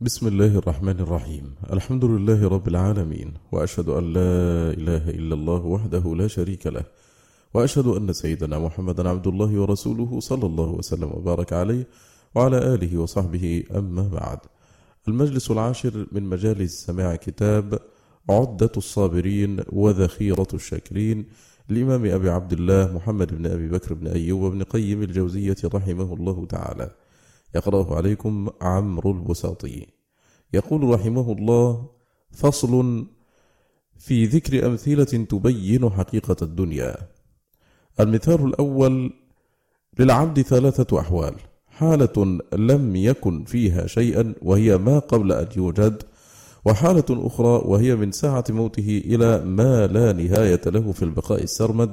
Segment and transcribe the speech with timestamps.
[0.00, 6.14] بسم الله الرحمن الرحيم الحمد لله رب العالمين واشهد ان لا اله الا الله وحده
[6.14, 6.84] لا شريك له
[7.54, 11.86] واشهد ان سيدنا محمدا عبد الله ورسوله صلى الله وسلم وبارك عليه
[12.34, 14.38] وعلى اله وصحبه اما بعد
[15.08, 17.78] المجلس العاشر من مجالس سماع كتاب
[18.30, 21.24] عدة الصابرين وذخيرة الشاكرين
[21.70, 26.46] الإمام أبي عبد الله محمد بن أبي بكر بن أيوب بن قيم الجوزية رحمه الله
[26.46, 26.90] تعالى
[27.56, 29.86] يقرأه عليكم عمرو البساطي
[30.54, 31.88] يقول رحمه الله
[32.30, 33.06] فصل
[33.98, 36.96] في ذكر أمثلة تبين حقيقة الدنيا.
[38.00, 39.12] المثال الأول
[39.98, 41.34] للعبد ثلاثة أحوال.
[41.66, 46.02] حالة لم يكن فيها شيئا وهي ما قبل أن يوجد
[46.64, 51.92] وحالة أخرى وهي من ساعة موته إلى ما لا نهاية له في البقاء السرمد.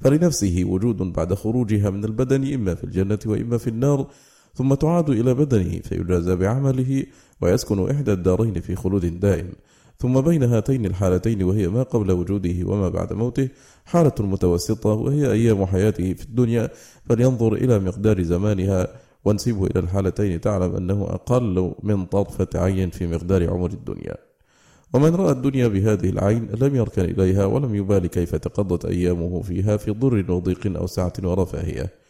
[0.00, 4.06] فلنفسه وجود بعد خروجها من البدن إما في الجنة وإما في النار.
[4.54, 7.04] ثم تعاد إلى بدنه فيجازى بعمله
[7.40, 9.52] ويسكن إحدى الدارين في خلود دائم.
[9.98, 13.48] ثم بين هاتين الحالتين وهي ما قبل وجوده وما بعد موته.
[13.84, 16.70] حالة متوسطة وهي أيام حياته في الدنيا.
[17.08, 18.88] فلينظر إلى مقدار زمانها
[19.24, 24.16] وانسبه إلى الحالتين تعلم أنه أقل من طرفة عين في مقدار عمر الدنيا.
[24.94, 29.90] ومن رأى الدنيا بهذه العين لم يركن إليها ولم يبال كيف تقضت أيامه فيها في
[29.90, 32.01] ضر وضيق أو سعة ورفاهية.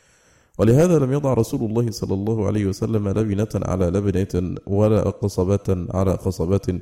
[0.59, 6.13] ولهذا لم يضع رسول الله صلى الله عليه وسلم لبنة على لبنة ولا قصبة على
[6.13, 6.81] قصبة.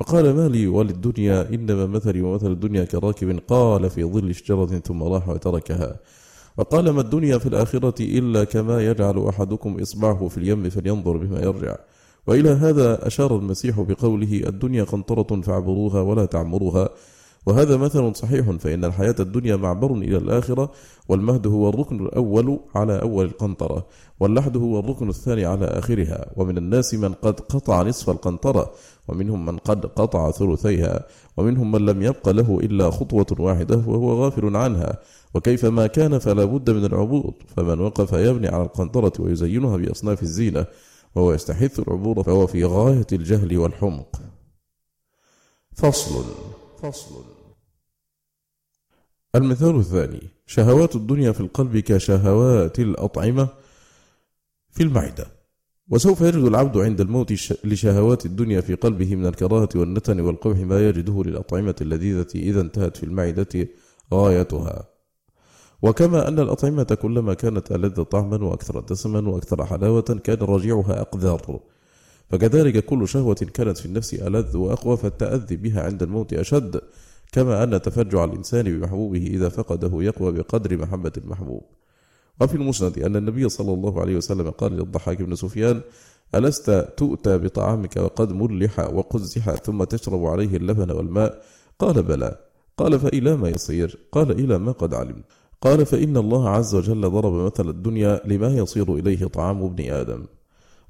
[0.00, 5.28] وقال ما لي وللدنيا إنما مثلي ومثل الدنيا كراكب قال في ظل شجرة ثم راح
[5.28, 5.96] وتركها.
[6.56, 11.76] وقال ما الدنيا في الآخرة إلا كما يجعل أحدكم إصبعه في اليم فلينظر بما يرجع.
[12.26, 16.88] وإلى هذا أشار المسيح بقوله الدنيا قنطرة فاعبروها ولا تعمروها.
[17.48, 20.72] وهذا مثل صحيح فإن الحياة الدنيا معبر إلى الآخرة
[21.08, 23.86] والمهد هو الركن الأول على أول القنطرة
[24.20, 26.32] واللحد هو الركن الثاني على آخرها.
[26.36, 28.72] ومن الناس من قد قطع نصف القنطرة
[29.08, 34.56] ومنهم من قد قطع ثلثيها ومنهم من لم يبق له إلا خطوة واحدة وهو غافل
[34.56, 34.98] عنها.
[35.34, 37.34] وكيفما كان فلا بد من العبور.
[37.56, 40.66] فمن وقف يبني على القنطرة ويزينها بأصناف الزينة
[41.14, 44.20] وهو يستحث العبور فهو في غاية الجهل والحمق.
[45.74, 46.24] فصل.
[46.82, 47.37] فصل.
[49.34, 53.48] المثال الثاني شهوات الدنيا في القلب كشهوات الأطعمة
[54.70, 55.26] في المعدة.
[55.90, 57.32] وسوف يجد العبد عند الموت
[57.64, 63.02] لشهوات الدنيا في قلبه من الكراهة والنتن والقبح ما يجده للأطعمة اللذيذة إذا انتهت في
[63.02, 63.68] المعدة
[64.14, 64.88] غايتها.
[65.82, 71.60] وكما أن الأطعمة كلما كانت ألذ طعما وأكثر دسما وأكثر حلاوة كان رجيعها أقذر.
[72.30, 76.80] فكذلك كل شهوة كانت في النفس ألذ وأقوى فالتأذي بها عند الموت أشد.
[77.32, 81.62] كما أن تفجع الإنسان بمحبوبه إذا فقده يقوى بقدر محبة المحبوب.
[82.40, 85.80] وفي المسند أن النبي صلى الله عليه وسلم قال للضحاك بن سفيان
[86.34, 91.42] ألست تؤتى بطعامك وقد ملح وقزح ثم تشرب عليه اللبن والماء؟
[91.78, 92.38] قال بلى.
[92.76, 95.24] قال فإلى ما يصير؟ قال إلى ما قد علمت.
[95.60, 100.26] قال فإن الله عز وجل ضرب مثل الدنيا لما يصير إليه طعام ابن آدم.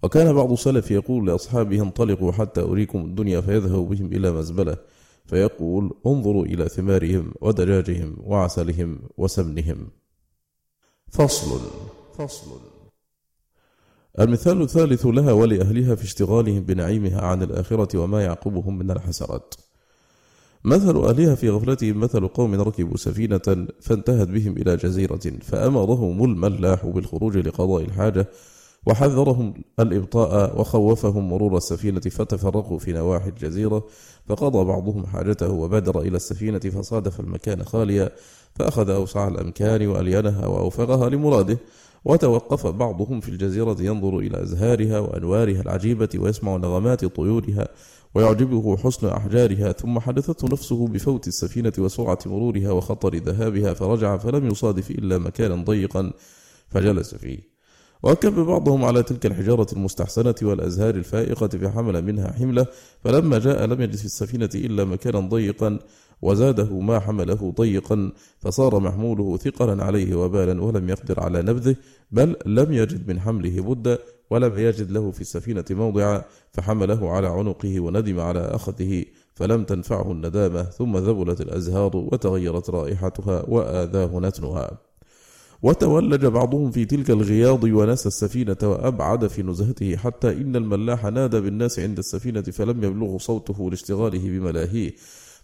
[0.03, 4.77] وكان بعض السلف يقول لأصحابه انطلقوا حتى أريكم الدنيا فيذهب بهم إلى مزبلة.
[5.29, 9.89] فيقول انظروا إلى ثمارهم ودجاجهم وعسلهم وسمنهم.
[11.11, 11.61] فصل
[12.19, 12.61] فصل.
[14.21, 19.55] المثال الثالث لها ولأهلها في اشتغالهم بنعيمها عن الآخرة وما يعقبهم من الحسرات.
[20.65, 27.37] مثل أهلها في غفلتهم مثل قوم ركبوا سفينة فانتهت بهم إلى جزيرة فأمرهم الملاح بالخروج
[27.37, 28.27] لقضاء الحاجة
[28.87, 33.87] وحذرهم الإبطاء وخوفهم مرور السفينة فتفرقوا في نواحي الجزيرة
[34.27, 38.11] فقضى بعضهم حاجته وبادر إلى السفينة فصادف المكان خاليا
[38.55, 41.59] فأخذ أوسع الأمكان وألينها وأوفرها لمراده.
[42.05, 47.69] وتوقف بعضهم في الجزيرة ينظر إلى أزهارها وأنوارها العجيبة ويسمع نغمات طيورها
[48.15, 54.91] ويعجبه حسن أحجارها ثم حدثته نفسه بفوت السفينة وسرعة مرورها وخطر ذهابها فرجع فلم يصادف
[54.91, 56.13] إلا مكانا ضيقا
[56.69, 57.48] فجلس فيه.
[58.03, 62.67] وكب بعضهم على تلك الحجارة المستحسنة والأزهار الفائقة فحمل منها حملة
[63.05, 65.79] فلما جاء لم يجد في السفينة إلا مكانا ضيقا
[66.23, 71.77] وزاده ما حمله ضيقا فصار محموله ثقلا عليه وبالا ولم يقدر على نبذه
[72.11, 73.99] بل لم يجد من حمله بد
[74.31, 80.63] ولم يجد له في السفينة موضعا فحمله على عنقه وندم على أخذه فلم تنفعه الندامة
[80.63, 84.88] ثم ذبلت الأزهار وتغيرت رائحتها وآذاه نتنها.
[85.63, 91.79] وتولج بعضهم في تلك الغياض ونسى السفينة وأبعد في نزهته حتى إن الملاح نادى بالناس
[91.79, 94.95] عند السفينة فلم يبلغ صوته لاشتغاله بملاهيه.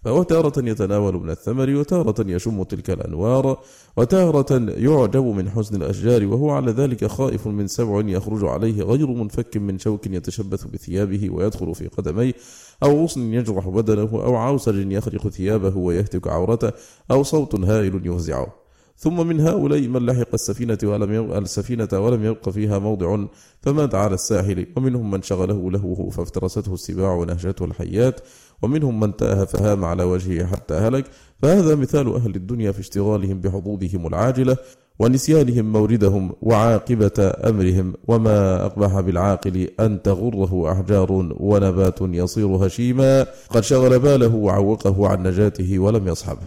[0.05, 3.59] فهو تارة يتناول من الثمر وتارة يشم تلك الأنوار
[3.97, 9.57] وتارة يعجب من حسن الأشجار وهو على ذلك خائف من سبع يخرج عليه غير منفك
[9.57, 12.33] من شوك يتشبث بثيابه ويدخل في قدميه
[12.83, 16.73] أو غصن يجرح بدنه أو عوسج يخرق ثيابه ويهتك عورته
[17.11, 18.64] أو صوت هائل يفزعه.
[18.97, 23.25] ثم من هؤلاء من لحق السفينة ولم يبقى السفينة ولم يبق فيها موضع
[23.63, 24.67] فمات على الساحل.
[24.77, 28.21] ومنهم من شغله لهوه فافترسته السباع ونهجته الحيات
[28.63, 31.05] ومنهم من تاه فهام على وجهه حتى هلك.
[31.43, 34.57] فهذا مثال أهل الدنيا في اشتغالهم بحظوظهم العاجلة
[34.99, 37.95] ونسيانهم موردهم وعاقبة أمرهم.
[38.09, 43.27] وما أقبح بالعاقل أن تغره أحجار ونبات يصير هشيما.
[43.51, 46.47] قد شغل باله وعوقه عن نجاته ولم يصحبه.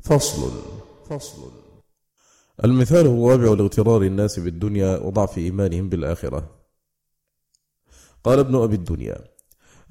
[0.00, 0.77] فصل.
[1.10, 1.50] فصل.
[2.64, 6.50] المثال الرابع لاغترار الناس بالدنيا وضعف إيمانهم بالآخرة.
[8.24, 9.16] قال ابن أبي الدنيا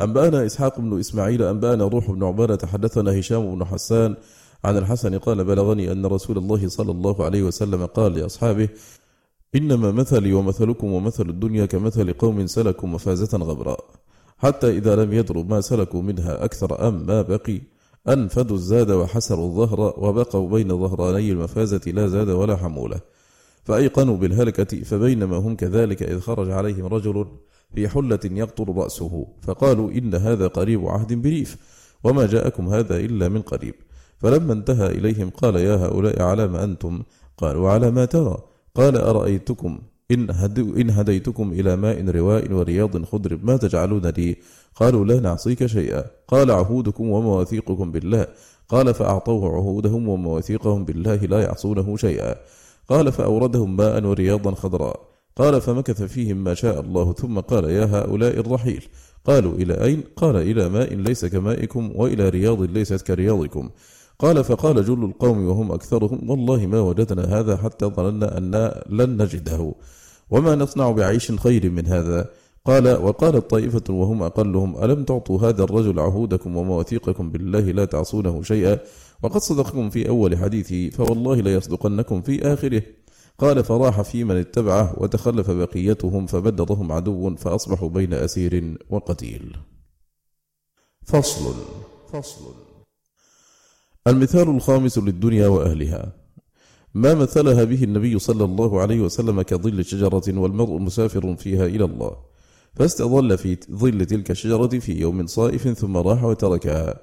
[0.02, 4.16] أنبأنا إسحاق بن إسماعيل أنبأنا روح بن عبادة حدثنا هشام بن حسان
[4.64, 8.69] عن الحسن قال بلغني أن رسول الله صلى الله عليه وسلم قال لأصحابه
[9.56, 13.86] إنما مثلي ومثلكم ومثل الدنيا كمثل قوم سلكوا مفازة غبراء
[14.38, 17.62] حتى إذا لم يدروا ما سلكوا منها أكثر أم ما بقي.
[18.09, 23.00] أنفدوا الزاد وحسروا الظهر وبقوا بين ظهراني المفازة لا زاد ولا حمولة.
[23.63, 27.25] فأيقنوا بالهلكة فبينما هم كذلك إذ خرج عليهم رجل
[27.75, 29.27] في حلة يقطر رأسه.
[29.42, 31.57] فقالوا إن هذا قريب عهد بريف
[32.04, 33.75] وما جاءكم هذا إلا من قريب.
[34.18, 37.04] فلما انتهى إليهم قال يا هؤلاء على ما أنتم؟
[37.38, 38.38] قالوا على ما ترى.
[38.75, 39.80] قال أرأيتكم؟
[40.12, 44.36] إن, إن هديتكم إلى ماء رواء ورياض خضر ما تجعلون لي؟
[44.75, 46.06] قالوا لا نعصيك شيئا.
[46.27, 48.27] قال عهودكم ومواثيقكم بالله.
[48.69, 52.36] قال فأعطوه عهودهم ومواثيقهم بالله لا يعصونه شيئا.
[52.89, 55.00] قال فأوردهم ماء ورياضا خضراء.
[55.36, 58.86] قال فمكث فيهم ما شاء الله ثم قال يا هؤلاء الرحيل.
[59.25, 63.69] قالوا إلى أين؟ قال إلى ماء ليس كمائكم وإلى رياض ليست كرياضكم.
[64.19, 69.74] قال فقال جل القوم وهم أكثرهم والله ما وجدنا هذا حتى ظننا أن لن نجده.
[70.30, 72.30] وما نصنع بعيش خير من هذا؟
[72.66, 78.80] قال وقالت طائفة وهم أقلهم ألم تعطوا هذا الرجل عهودكم ومواثيقكم بالله لا تعصونه شيئا؟
[79.24, 82.84] وقد صدقكم في أول حديثه فوالله ليصدقنكم في آخره.
[83.40, 89.58] قال فراح في من اتبعه وتخلف بقيتهم فبدرهم عدو فأصبحوا بين أسير وقتيل.
[91.06, 91.54] فصل.
[92.14, 92.54] فصل.
[94.08, 96.27] المثال الخامس للدنيا وأهلها.
[96.98, 102.16] ما مثلها به النبي صلى الله عليه وسلم كظل شجرة والمرء مسافر فيها إلى الله.
[102.76, 107.00] فاستظل في ظل تلك الشجرة في يوم صائف ثم راح وتركها.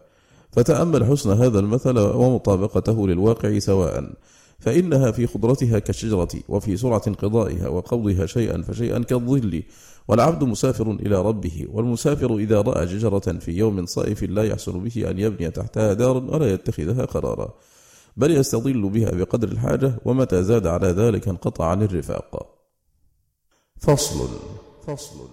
[0.53, 4.13] فتأمل حسن هذا المثل ومطابقته للواقع سواء.
[4.59, 9.63] فإنها في خضرتها كالشجرة وفي سرعة انقضائها وقوضها شيئا فشيئا كالظل.
[10.09, 15.19] والعبد مسافر إلى ربه والمسافر إذا رأى شجرة في يوم صائف لا يحسن به أن
[15.19, 17.55] يبني تحتها دارا ولا يتخذها قرارا.
[18.17, 22.59] بل يستظل بها بقدر الحاجة ومتى زاد على ذلك انقطع عن الرفاق.
[23.79, 24.29] فصل.
[24.87, 25.29] فصل.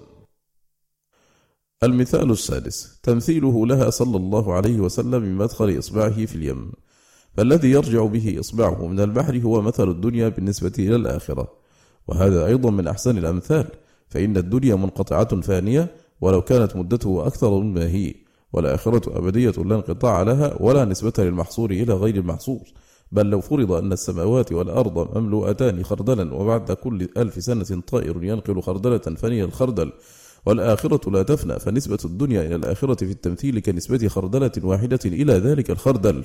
[1.83, 3.00] المثال السادس.
[3.04, 6.72] تمثيله لها صلى الله عليه وسلم بمدخل إصبعه في اليم.
[7.33, 11.51] فالذي يرجع به إصبعه من البحر هو مثل الدنيا بالنسبة إلى الآخرة.
[12.07, 13.68] وهذا أيضا من أحسن الأمثال
[14.07, 18.16] فإن الدنيا منقطعة فانية ولو كانت مدته أكثر مما هي.
[18.53, 22.62] والآخرة أبدية لا انقطاع لها ولا نسبة للمحصور إلى غير المحصور
[23.12, 28.98] بل لو فرض أن السماوات والأرض مملوءتان خردلا وبعد كل ألف سنة طائر ينقل خردلة
[28.98, 29.92] فني الخردل
[30.45, 36.23] والآخرة لا تفنى فنسبة الدنيا إلى الآخرة في التمثيل كنسبة خردلة واحدة إلى ذلك الخردل.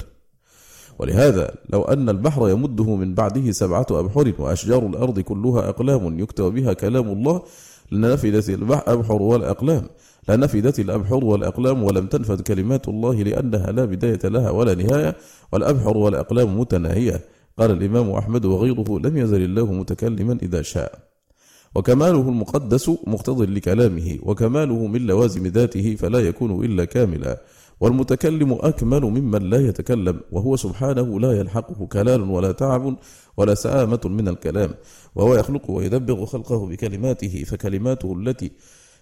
[0.99, 6.73] ولهذا لو أن البحر يمده من بعده سبعة أبحر وأشجار الأرض كلها أقلام يكتب بها
[6.73, 7.43] كلام الله
[7.93, 9.89] لنفدت الأبحر والأقلام.
[10.29, 15.17] لنفدت الأبحر والأقلام ولم تنفد كلمات الله لأنها لا بداية لها ولا نهاية
[15.53, 17.21] والأبحر والأقلام متناهية.
[17.59, 20.99] قال الإمام أحمد وغيره لم يزل الله متكلما إذا شاء.
[21.75, 27.43] وكماله المقدس مقتض لكلامه وكماله من لوازم ذاته فلا يكون إلا كاملا.
[27.81, 32.97] والمتكلم أكمل ممن لا يتكلم وهو سبحانه لا يلحقه كلال ولا تعب
[33.37, 34.71] ولا سآمة من الكلام.
[35.15, 38.51] وهو يخلق ويدبغ خلقه بكلماته فكلماته التي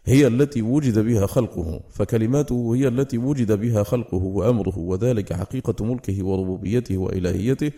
[0.07, 6.25] هي التي وجد بها خلقه فكلماته هي التي وجد بها خلقه وأمره وذلك حقيقة ملكه
[6.25, 7.73] وربوبيته وإلهيته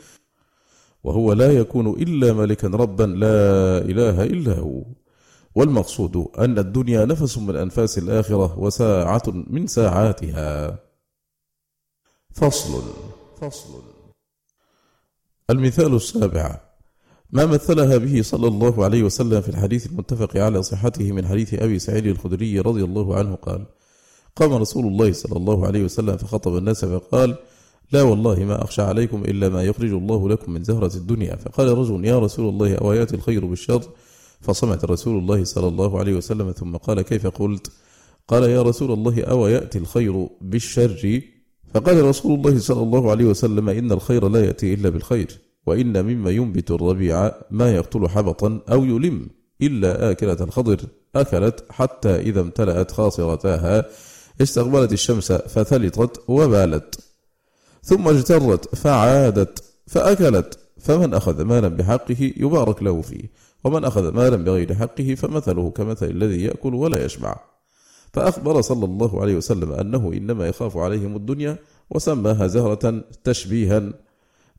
[1.04, 4.82] وهو لا يكون إلا ملكا ربا لا إله إلا هو.
[5.54, 10.78] والمقصود أن الدنيا نفس من أنفاس الآخرة وساعة من ساعاتها.
[12.34, 12.82] فصل
[13.40, 13.82] فصل.
[15.50, 16.65] المثال السابع.
[17.32, 21.78] ما مثلها به صلى الله عليه وسلم في الحديث المتفق على صحته من حديث أبي
[21.78, 23.66] سعيد الخدري رضي الله عنه قال
[24.36, 27.36] قام رسول الله صلى الله عليه وسلم فخطب الناس فقال
[27.92, 31.36] لا والله ما أخشى عليكم إلا ما يخرج الله لكم من زهرة الدنيا.
[31.36, 33.82] فقال رجل يا رسول الله أو يأتي الخير بالشر؟
[34.40, 37.70] فصمت رسول الله صلى الله عليه وسلم ثم قال كيف قلت؟
[38.28, 41.20] قال يا رسول الله أو يأتي الخير بالشر؟
[41.74, 45.45] فقال رسول الله صلى الله عليه وسلم إن الخير لا يأتي إلا بالخير.
[45.66, 49.28] وإن مما ينبت الربيع ما يقتل حبطا أو يلم
[49.62, 50.80] إلا آكلة الخضر
[51.16, 53.84] أكلت حتى إذا امتلأت خاصرتاها
[54.42, 57.00] استقبلت الشمس فثلطت وبالت.
[57.82, 63.30] ثم اجترت فعادت فأكلت فمن أخذ مالا بحقه يبارك له فيه
[63.64, 67.36] ومن أخذ مالا بغير حقه فمثله كمثل الذي يأكل ولا يشبع.
[68.12, 71.58] فأخبر صلى الله عليه وسلم أنه إنما يخاف عليهم الدنيا
[71.90, 73.82] وسماها زهرة تشبيها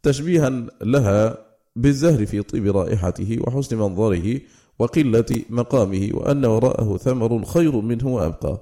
[0.03, 0.49] تشبيها
[0.81, 1.37] لها
[1.75, 4.39] بالزهر في طيب رائحته وحسن منظره
[4.79, 8.61] وقلة مقامه وأن وراءه ثمر خير منه وأبقى.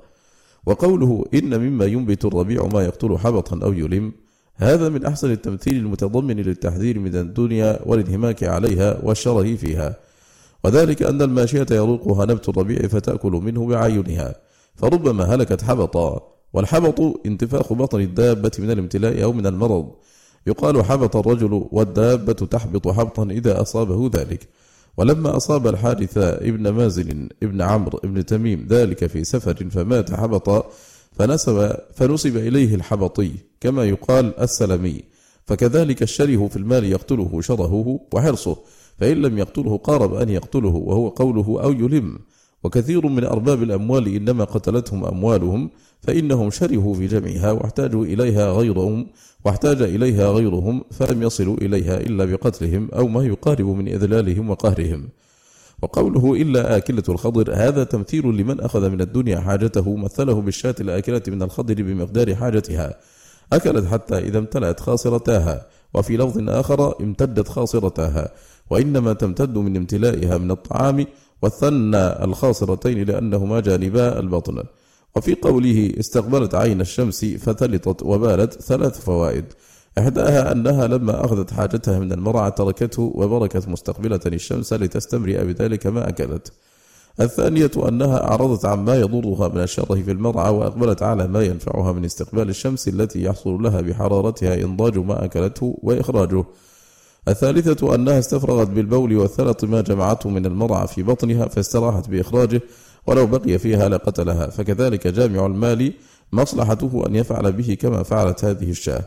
[0.66, 4.12] وقوله إن مما ينبت الربيع ما يقتل حبطا أو يلم
[4.56, 9.96] هذا من أحسن التمثيل المتضمن للتحذير من الدنيا والانهماك عليها والشره فيها.
[10.64, 14.36] وذلك أن الماشية يروقها نبت الربيع فتأكل منه بعينها
[14.76, 19.92] فربما هلكت حبطا والحبط انتفاخ بطن الدابة من الامتلاء أو من المرض.
[20.48, 24.48] يقال حبط الرجل والدابة تحبط حبطا إذا أصابه ذلك.
[24.98, 30.70] ولما أصاب الحارث ابن مازن ابن عمرو ابن تميم ذلك في سفر فمات حبطا
[31.12, 35.04] فنسب, فنسب إليه الحبطي كما يقال السلمي.
[35.46, 38.58] فكذلك الشره في المال يقتله شرهه وحرصه
[38.98, 42.20] فإن لم يقتله قارب أن يقتله وهو قوله أو يلم.
[42.64, 45.70] وكثير من أرباب الأموال إنما قتلتهم أموالهم
[46.08, 49.08] فإنهم شرهوا في جمعها واحتاجوا إليها غيرهم
[49.46, 55.10] واحتاج إليها غيرهم فلم يصلوا إليها إلا بقتلهم أو ما يقارب من إذلالهم وقهرهم.
[55.82, 61.42] وقوله إلا آكلة الخضر هذا تمثيل لمن أخذ من الدنيا حاجته مثله بالشاة الآكلة من
[61.42, 62.96] الخضر بمقدار حاجتها.
[63.54, 68.32] أكلت حتى إذا امتلأت خاصرتاها وفي لفظ آخر امتدت خاصرتاها
[68.70, 71.06] وإنما تمتد من امتلائها من الطعام
[71.42, 74.64] والثنى الخاصرتين لأنهما جانبا البطن.
[75.18, 79.46] وفي قوله استقبلت عين الشمس فثلطت وبالت ثلاث فوائد.
[79.98, 86.52] إحداها أنها لما أخذت حاجتها من المرعى تركته وبركت مستقبلة الشمس لتستمرئ بذلك ما أكلت.
[87.20, 92.50] الثانية أنها أعرضت عما يضرها من الشره في المرعى وأقبلت على ما ينفعها من استقبال
[92.50, 96.44] الشمس التي يحصل لها بحرارتها إنضاج ما أكلته وإخراجه.
[97.28, 102.62] الثالثة أنها استفرغت بالبول والثلط ما جمعته من المرعى في بطنها فاستراحت بإخراجه
[103.08, 104.48] ولو بقي فيها لقتلها.
[104.48, 105.94] فكذلك جامع المال
[106.32, 109.04] مصلحته أن يفعل به كما فعلت هذه الشاة.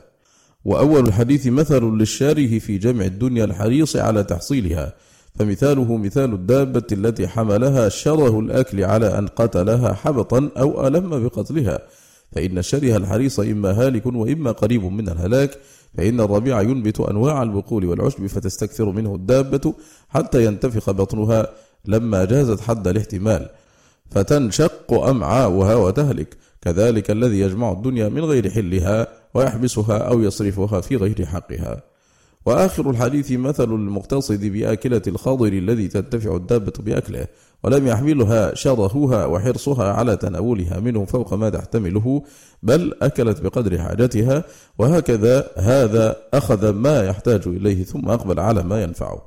[0.65, 4.93] وأول الحديث مثل للشاره في جمع الدنيا الحريص على تحصيلها.
[5.39, 11.79] فمثاله مثال الدابة التي حملها شره الأكل على أن قتلها حبطا أو ألم بقتلها.
[12.33, 15.59] فإن الشره الحريص إما هالك وإما قريب من الهلاك
[15.97, 19.75] فإن الربيع ينبت أنواع البقول والعشب فتستكثر منه الدابة
[20.09, 21.47] حتى ينتفخ بطنها
[21.85, 23.49] لما جازت حد الاحتمال.
[24.11, 26.37] فتنشق أمعاؤها وتهلك.
[26.61, 31.83] كذلك الذي يجمع الدنيا من غير حلها ويحبسها أو يصرفها في غير حقها.
[32.47, 37.27] وآخر الحديث مثل المقتصد بآكلة الخاضر الذي تنتفع الدابة بأكله
[37.65, 42.23] ولم يحملها شرهها وحرصها على تناولها منه فوق ما تحتمله
[42.63, 44.45] بل أكلت بقدر حاجتها
[44.79, 49.23] وهكذا هذا أخذ ما يحتاج إليه ثم أقبل على ما ينفعه.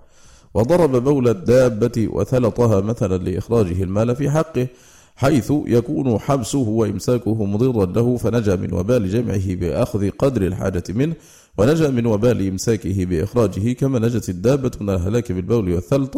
[0.53, 4.67] وضرب بول الدابة وثلطها مثلا لإخراجه المال في حقه
[5.15, 11.15] حيث يكون حبسه وإمساكه مضرا له فنجا من وبال جمعه بأخذ قدر الحاجة منه.
[11.58, 16.17] ونجا من وبال إمساكه بإخراجه كما نجت الدابة من الهلاك بالبول والثلط.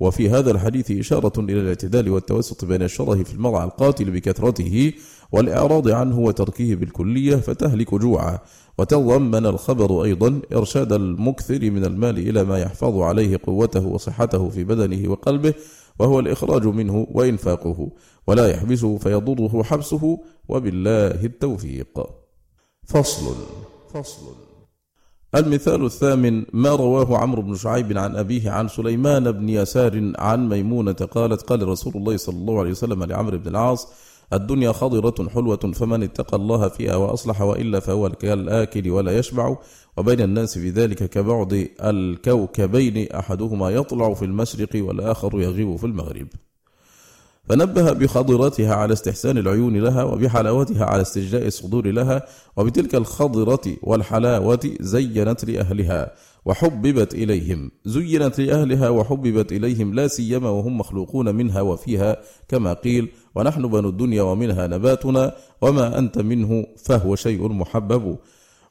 [0.00, 4.92] وفي هذا الحديث إشارة إلى الاعتدال والتوسط بين الشره في المرعى القاتل بكثرته
[5.32, 8.38] والإعراض عنه وتركه بالكلية فتهلك جوعا.
[8.78, 15.10] وتضمن الخبر أيضا إرشاد المكثر من المال إلى ما يحفظ عليه قوته وصحته في بدنه
[15.10, 15.54] وقلبه
[15.98, 17.90] وهو الإخراج منه وإنفاقه.
[18.26, 22.06] ولا يحبسه فيضره حبسه وبالله التوفيق.
[22.86, 23.34] فصل
[23.94, 24.43] فصل.
[25.36, 30.92] المثال الثامن ما رواه عمرو بن شعيب عن أبيه عن سليمان بن يسار عن ميمونة
[30.92, 33.88] قالت قال رسول الله صلى الله عليه وسلم لعمرو بن العاص
[34.32, 39.56] الدنيا خضرة حلوة فمن اتقى الله فيها وأصلح وإلا فهو كالآكل ولا يشبع
[39.96, 46.26] وبين الناس في ذلك كبعض الكوكبين أحدهما يطلع في المشرق والآخر يغيب في المغرب
[47.48, 55.44] فنبه بخضرتها على استحسان العيون لها وبحلاوتها على استجلاء الصدور لها وبتلك الخضرة والحلاوة زينت
[55.44, 56.12] لأهلها
[56.44, 57.70] وحببت إليهم.
[57.84, 62.16] زينت لأهلها وحببت إليهم لا سيما وهم مخلوقون منها وفيها
[62.48, 68.16] كما قيل ونحن بنو الدنيا ومنها نباتنا وما أنت منه فهو شيء محبب.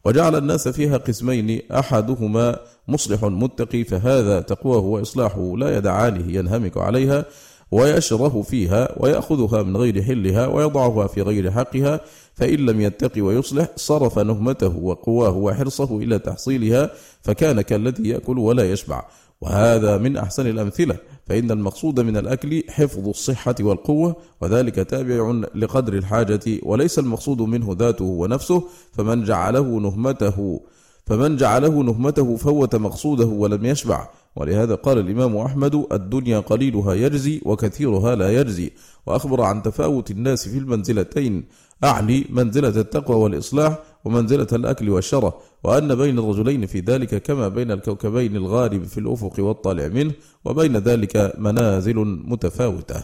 [0.06, 7.26] وجعل الناس فيها قسمين أحدهما مصلح متقي فهذا تقواه وإصلاحه لا يدعانه ينهمك عليها.
[7.74, 12.02] ويشره فيها ويأخذها من غير حلها ويضعها في غير حقها
[12.34, 16.90] فإن لم يتقي ويصلح صرف نهمته وقواه وحرصه إلى تحصيلها
[17.22, 19.06] فكان كالذي يأكل ولا يشبع.
[19.42, 26.42] وهذا من أحسن الأمثلة فإن المقصود من الأكل حفظ الصحة والقوة وذلك تابع لقدر الحاجة
[26.64, 30.62] وليس المقصود منه ذاته ونفسه فمن جعله نهمته
[31.06, 34.08] فمن جعله نهمته فوت مقصوده ولم يشبع.
[34.36, 38.72] ولهذا قال الإمام أحمد الدنيا قليلها يجزي وكثيرها لا يجزي.
[39.06, 41.46] وأخبر عن تفاوت الناس في المنزلتين
[41.84, 48.36] أعني منزلة التقوى والإصلاح ومنزلة الأكل والشرة وأن بين الرجلين في ذلك كما بين الكوكبين
[48.36, 50.14] الغارب في الأفق والطالع منه
[50.46, 53.04] وبين ذلك منازل متفاوتة.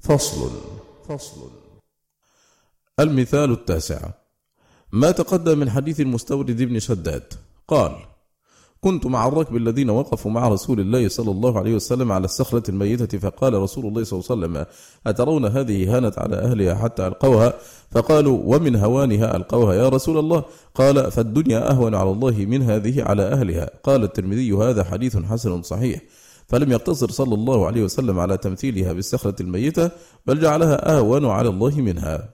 [0.00, 0.50] فصل
[1.08, 1.50] فصل.
[3.00, 4.10] المثال التاسع.
[4.92, 7.32] ما تقدم من حديث المستورد بن شداد؟
[7.68, 7.92] قال
[8.80, 13.18] كنت مع الركب الذين وقفوا مع رسول الله صلى الله عليه وسلم على الصخرة الميتة
[13.18, 14.66] فقال رسول الله صلى الله عليه وسلم
[15.06, 17.54] أترون هذه هانت على أهلها حتى ألقوها؟
[17.90, 20.44] فقالوا ومن هوانها ألقوها يا رسول الله؟
[20.74, 23.70] قال فالدنيا أهون على الله من هذه على أهلها.
[23.82, 26.00] قال الترمذي هذا حديث حسن صحيح.
[26.46, 29.90] فلم يقتصر صلى الله عليه وسلم على تمثيلها بالصخرة الميتة
[30.26, 32.28] بل جعلها أهون على الله منها.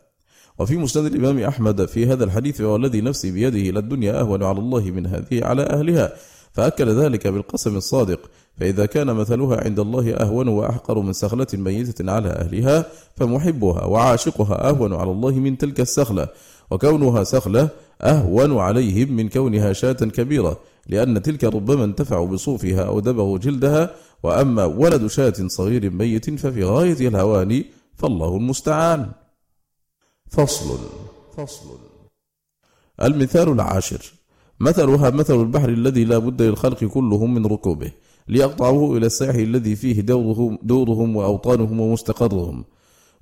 [0.58, 5.06] وفي مسند الإمام أحمد في هذا الحديث والذي نفسي بيده للدنيا أهون على الله من
[5.06, 6.12] هذه على أهلها.
[6.54, 12.28] فأكل ذلك بالقسم الصادق فإذا كان مثلها عند الله أهون وأحقر من سخلة ميتة على
[12.28, 16.28] أهلها فمحبها وعاشقها أهون على الله من تلك السخلة
[16.70, 17.68] وكونها سخلة
[18.02, 23.90] أهون عليهم من كونها شاة كبيرة لأن تلك ربما انتفعوا بصوفها أو دبغوا جلدها
[24.22, 29.12] وأما ولد شاة صغير ميت ففي غاية الهوان فالله المستعان.
[30.30, 30.78] فصل.
[31.36, 31.78] فصل.
[33.02, 34.12] المثال العاشر.
[34.68, 37.90] مثلها مثل البحر الذي لا بد للخلق كلهم من ركوبه
[38.28, 42.64] ليقطعوه إلى الساحل الذي فيه دورهم, دورهم وأوطانهم ومستقرهم.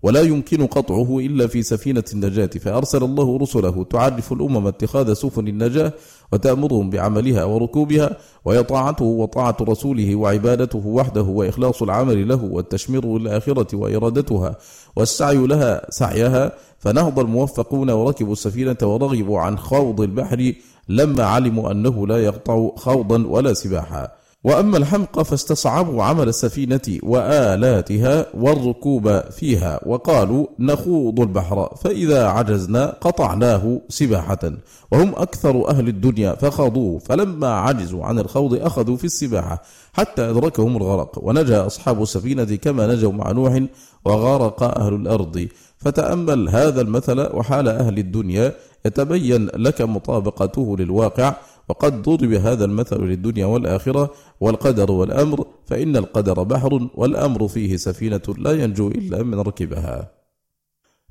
[0.03, 2.47] ولا يمكن قطعه إلا في سفينة النجاة.
[2.47, 5.93] فأرسل الله رسله تعرف الأمم اتخاذ سفن النجاة
[6.33, 14.57] وتأمرهم بعملها وركوبها ويطاعته وطاعة رسوله وعبادته وحده وإخلاص العمل له والتشمير للآخرة وإرادتها
[14.97, 16.53] والسعي لها سعيها.
[16.79, 20.53] فنهض الموفقون وركبوا السفينة ورغبوا عن خوض البحر.
[20.89, 24.09] لما علموا أنه لا يقطع خوضا ولا سباحا.
[24.45, 34.53] وأما الحمق فاستصعبوا عمل السفينة وآلاتها والركوب فيها وقالوا نخوض البحر فإذا عجزنا قطعناه سباحة
[34.93, 41.19] وهم أكثر أهل الدنيا فخاضوه فلما عجزوا عن الخوض أخذوا في السباحة حتى أدركهم الغرق
[41.23, 43.63] ونجا أصحاب السفينة كما نجوا مع نوح
[44.05, 45.49] وغرق أهل الأرض.
[45.79, 48.55] فتأمل هذا المثل وحال أهل الدنيا
[48.87, 51.35] يتبين لك مطابقته للواقع
[51.69, 58.53] وقد ضرب هذا المثل للدنيا والآخرة والقدر والأمر فإن القدر بحر والأمر فيه سفينة لا
[58.53, 60.11] ينجو إلا من ركبها.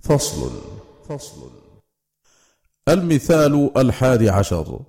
[0.02, 0.50] فصل
[1.10, 1.50] فصل.
[2.90, 4.80] المثال الحادي عشر.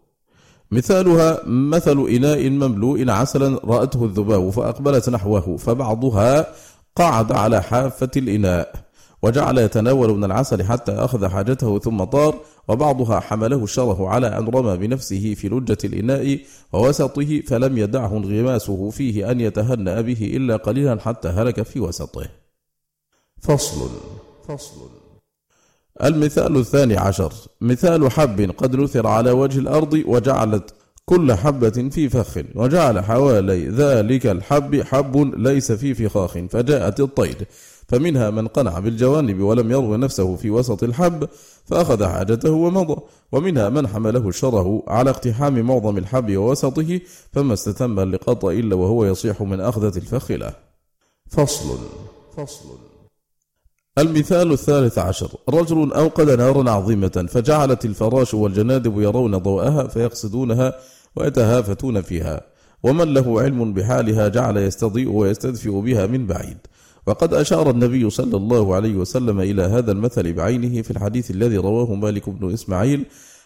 [0.70, 6.46] مثالها مثل إناء مملوء عسلا رأته الذباب فأقبلت نحوه فبعضها
[6.96, 8.82] قعد على حافة الإناء.
[9.22, 14.76] وجعل يتناول من العسل حتى أخذ حاجته ثم طار وبعضها حمله الشره على أن رمى
[14.76, 16.38] بنفسه في لجة الإناء
[16.72, 22.28] ووسطه فلم يدعه انغماسه فيه أن يتهنأ به إلا قليلا حتى هلك في وسطه.
[23.40, 23.90] فصل.
[24.48, 24.90] فصل.
[26.04, 27.32] المثال الثاني عشر.
[27.61, 34.26] مثال حب قد نثر على وجه الأرض وجعلت كل حبة في فخ وجعل حوالي ذلك
[34.26, 37.46] الحب حب ليس في فخاخ فجاءت الطير.
[37.92, 41.28] فمنها من قنع بالجوانب ولم يرو نفسه في وسط الحب
[41.64, 42.96] فأخذ حاجته ومضى.
[43.33, 47.00] ومنها من حمله الشره على اقتحام معظم الحب ووسطه
[47.33, 50.52] فما استتم اللقاط إلا وهو يصيح من أخذة الفخلة.
[51.31, 51.78] فصل.
[52.37, 52.64] فصل.
[53.98, 55.31] المثال الثالث عشر.
[55.48, 60.74] رجل أوقد نارا عظيمة فجعلت الفراش والجنادب يرون ضوءها فيقصدونها
[61.16, 62.40] ويتهافتون فيها.
[62.83, 66.59] ومن له علم بحالها جعل يستضيء ويستدفئ بها من بعيد.
[67.07, 71.95] وقد أشار النبي صلى الله عليه وسلم إلى هذا المثل بعينه في الحديث الذي رواه
[71.95, 73.05] مالك بن إسماعيل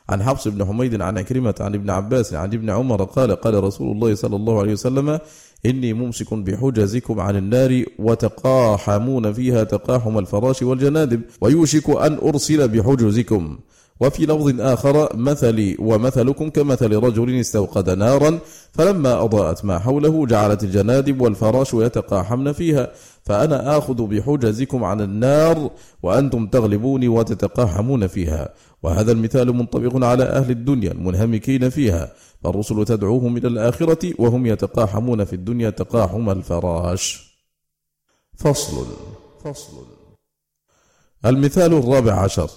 [0.09, 3.93] عن حفص بن حميد عن عكرمة عن ابن عباس عن ابن عمر قال قال رسول
[3.93, 5.19] الله صلى الله عليه وسلم
[5.67, 13.59] إني ممسك بحجزكم عن النار وتقاحمون فيها تقاحم الفراش والجنادب ويوشك أن أرسل بحجزكم.
[14.01, 18.39] وفي لفظ آخر مثلي ومثلكم كمثل رجل استوقد نارا
[18.73, 25.71] فلما أضاءت ما حوله جعلت الجنادب والفراش يتقاحمن فيها فأنا آخذ بحجزكم عن النار
[26.03, 28.55] وأنتم تغلبوني وتتقاحمون فيها.
[28.83, 32.13] وهذا المثال منطبق على أهل الدنيا المنهمكين فيها
[32.45, 37.37] فالرسل تدعوهم إلى الآخرة وهم يتقاحمون في الدنيا تقاحم الفراش.
[38.37, 38.87] فصل
[39.45, 39.73] فصل.
[41.27, 42.51] المثال الرابع عشر.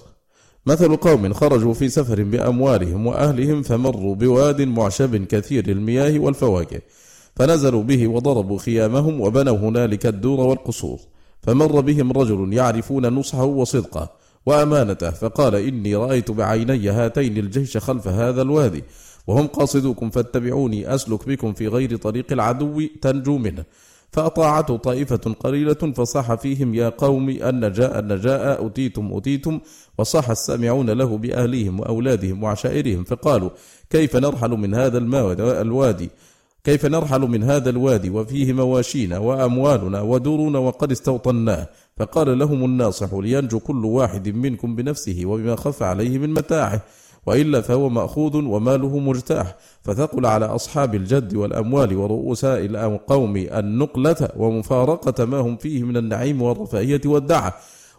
[0.66, 6.80] مثل قوم خرجوا في سفر بأموالهم وأهلهم فمروا بواد معشب كثير المياه والفواكه
[7.36, 10.98] فنزلوا به وضربوا خيامهم وبنوا هنالك الدور والقصور
[11.42, 14.10] فمر بهم رجل يعرفون نصحه وصدقه
[14.46, 18.84] وأمانته فقال إني رأيت بعيني هاتين الجيش خلف هذا الوادي
[19.26, 23.64] وهم قاصدوكم فاتبعوني أسلك بكم في غير طريق العدو تنجو منه.
[24.12, 29.60] فأطاعته طائفة قليلة فصاح فيهم يا قوم النجاء النجاء أتيتم أتيتم
[29.98, 33.50] وصاح السامعون له بأهليهم وأولادهم وعشائرهم فقالوا
[33.90, 34.98] كيف نرحل من هذا
[35.60, 36.10] الوادي؟
[36.64, 43.60] كيف نرحل من هذا الوادي وفيه مواشينا وأموالنا ودورنا وقد استوطناه؟ فقال لهم الناصح لينجو
[43.60, 46.82] كل واحد منكم بنفسه وبما خف عليه من متاعه
[47.26, 55.38] وإلا فهو مأخوذ وماله مرتاح فثقل على أصحاب الجد والأموال ورؤوساء القوم النقلة ومفارقة ما
[55.38, 57.54] هم فيه من النعيم والرفاهية والدعة.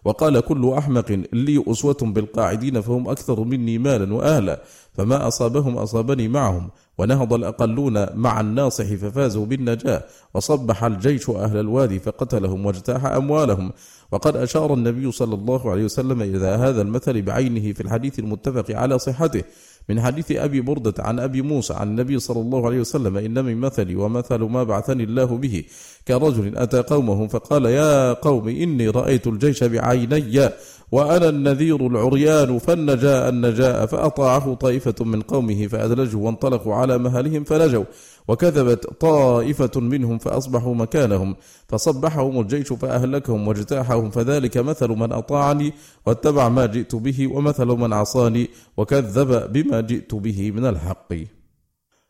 [0.05, 4.61] وقال كل أحمق لي أسوة بالقاعدين فهم أكثر مني مالا وأهلا
[4.93, 12.65] فما أصابهم أصابني معهم ونهض الأقلون مع الناصح ففازوا بالنجاة وصبح الجيش أهل الوادي فقتلهم
[12.65, 13.71] واجتاح أموالهم.
[14.11, 18.99] وقد أشار النبي صلى الله عليه وسلم إلى هذا المثل بعينه في الحديث المتفق على
[18.99, 19.43] صحته.
[19.89, 23.57] من حديث أبي بردة عن أبي موسى عن النبي صلى الله عليه وسلم إن من
[23.57, 25.63] مثلي ومثل ما بعثني الله به
[26.07, 30.49] كرجل أتى قومه فقال يا قوم إني رأيت الجيش بعيني
[30.91, 37.85] وأنا النذير العريان فالنجاء النجاء فأطاعه طائفة من قومه فأدلجوا وانطلقوا على مهلهم فنجوا.
[38.27, 41.35] وكذبت طائفة منهم فأصبحوا مكانهم
[41.67, 45.73] فصبحهم الجيش فأهلكهم واجتاحهم فذلك مثل من أطاعني
[46.05, 51.13] واتبع ما جئت به ومثل من عصاني وكذب بما جئت به من الحق.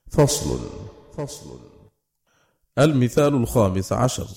[0.10, 0.60] فصل.
[1.18, 1.60] فصل.
[2.80, 4.28] المثال الخامس عشر.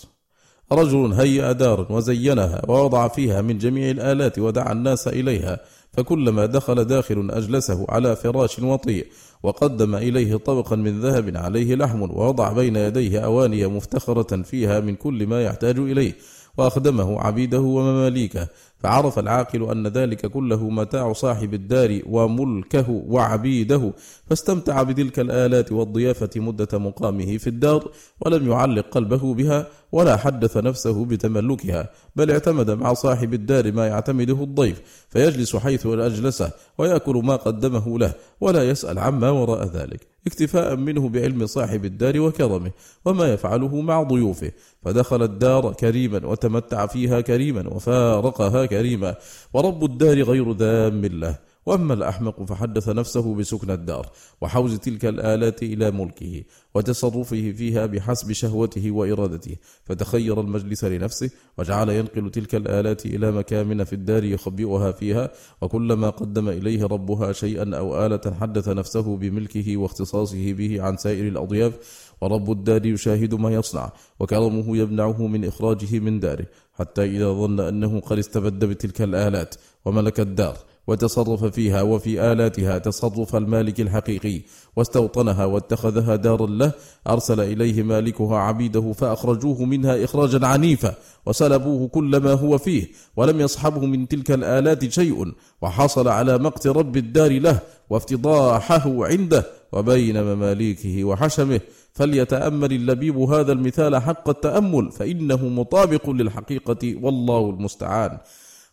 [0.73, 5.61] رجل هيأ دارا وزينها ووضع فيها من جميع الآلات ودعا الناس إليها
[5.93, 9.07] فكلما دخل داخل أجلسه على فراش وطيء
[9.43, 15.27] وقدم إليه طبقا من ذهب عليه لحم ووضع بين يديه أواني مفتخرة فيها من كل
[15.27, 16.15] ما يحتاج إليه.
[16.57, 23.93] وأخدمه عبيده ومماليكه فعرف العاقل أن ذلك كله متاع صاحب الدار وملكه وعبيده
[24.27, 27.91] فاستمتع بتلك الآلات والضيافة مدة مقامه في الدار
[28.21, 34.43] ولم يعلق قلبه بها ولا حدث نفسه بتملكها بل اعتمد مع صاحب الدار ما يعتمده
[34.43, 40.14] الضيف فيجلس حيث أجلسه ويأكل ما قدمه له ولا يسأل عما وراء ذلك.
[40.27, 42.71] اكتفاء منه بعلم صاحب الدار وكرمه
[43.05, 44.53] وما يفعله مع ضيوفه.
[44.83, 49.15] فدخل الدار كريما وتمتع فيها كريما وفارقها كريما.
[49.53, 51.54] ورب الدار غير ذام له.
[51.67, 56.43] وأما الأحمق فحدث نفسه بسكن الدار وحوز تلك الآلات إلى ملكه
[56.75, 63.93] وتصرفه فيها بحسب شهوته وإرادته فتخير المجلس لنفسه وجعل ينقل تلك الآلات إلى مكامن في
[63.93, 65.31] الدار يخبئها فيها
[65.63, 72.05] وكلما قدم إليه ربها شيئا أو آلة حدث نفسه بملكه واختصاصه به عن سائر الأضياف
[72.21, 78.01] ورب الدار يشاهد ما يصنع وكرمه يمنعه من إخراجه من داره حتى إذا ظن أنه
[78.01, 80.57] قد استبد بتلك الآلات وملك الدار.
[80.87, 84.41] وتصرف فيها وفي آلاتها تصرف المالك الحقيقي.
[84.77, 86.73] واستوطنها واتخذها دارا له.
[87.09, 90.95] أرسل إليه مالكها عبيده فأخرجوه منها إخراجا عنيفا
[91.27, 92.89] وسلبوه كل ما هو فيه.
[93.17, 95.33] ولم يصحبه من تلك الآلات شيء.
[95.63, 97.59] وحصل على مقت رب الدار له
[97.91, 99.47] وافتضاحه عنده.
[99.73, 101.61] وبين مماليكه وحشمه.
[101.93, 104.93] فليتأمل اللبيب هذا المثال حق التأمل.
[104.93, 108.19] فإنه مطابق للحقيقة والله المستعان.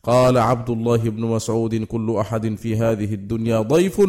[0.04, 4.02] قال عبد الله بن مسعود كل أحد في هذه الدنيا ضيف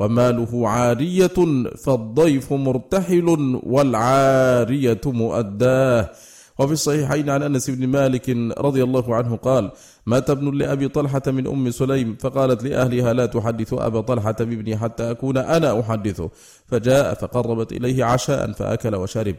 [0.00, 6.10] وماله عارية فالضيف مرتحل والعارية مؤداة.
[6.58, 9.70] وفي الصحيحين عن أنس بن مالك رضي الله عنه قال
[10.06, 15.10] مات ابن لأبي طلحة من أم سليم فقالت لأهلها لا تحدثوا أبا طلحة بابني حتى
[15.10, 16.30] أكون أنا أحدثه
[16.66, 19.36] فجاء فقربت إليه عشاء فأكل وشرب.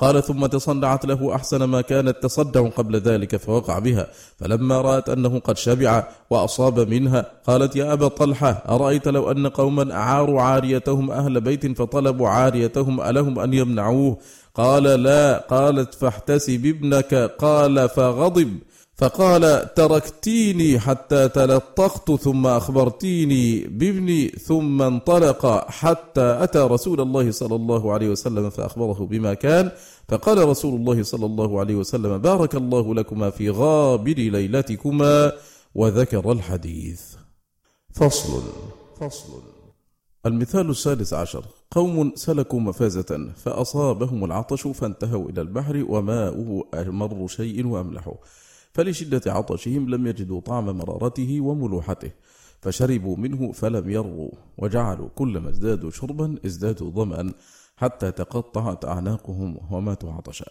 [0.00, 4.06] قال ثم تصنعت له أحسن ما كانت تصدع قبل ذلك فوقع بها
[4.38, 9.94] فلما رأت أنه قد شبع وأصاب منها قالت يا أبا طلحة أرأيت لو أن قوما
[9.94, 14.18] أعاروا عاريتهم أهل بيت فطلبوا عاريتهم ألهم أن يمنعوه؟
[14.54, 18.58] قال لا قالت فاحتسب ابنك قال فغضب.
[19.00, 27.92] فقال تركتيني حتى تلطخت ثم أخبرتيني بابني ثم انطلق حتى أتى رسول الله صلى الله
[27.92, 29.70] عليه وسلم فأخبره بما كان.
[30.08, 35.32] فقال رسول الله صلى الله عليه وسلم بارك الله لكما في غابر ليلتكما
[35.74, 37.02] وذكر الحديث.
[37.94, 38.42] فصل
[39.00, 39.42] فصل.
[40.26, 41.44] المثال السادس عشر.
[41.70, 48.14] قوم سلكوا مفازة فأصابهم العطش فانتهوا إلى البحر وماؤه أمر شيء وأملحه.
[48.72, 52.10] فلشدة عطشهم لم يجدوا طعم مرارته وملوحته
[52.60, 57.32] فشربوا منه فلم يروا وجعلوا كلما ازدادوا شربا ازدادوا ظمأ
[57.76, 60.46] حتى تقطعت أعناقهم وماتوا عطشا.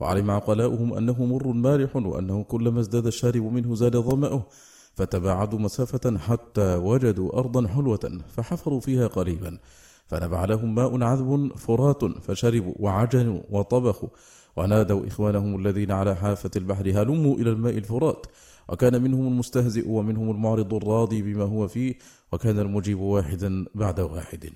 [0.00, 4.46] وعلم عقلاؤهم أنه مر مالح وأنه كلما ازداد الشارب منه زاد ظمأه
[4.94, 9.58] فتباعدوا مسافة حتى وجدوا أرضا حلوة فحفروا فيها قريبا
[10.06, 14.08] فنبع لهم ماء عذب فرات فشربوا وعجنوا وطبخوا
[14.56, 18.26] ونادوا إخوانهم الذين على حافة البحر هلموا إلى الماء الفرات.
[18.68, 21.94] وكان منهم المستهزئ ومنهم المعرض الراضي بما هو فيه
[22.32, 24.50] وكان المجيب واحدا بعد واحد.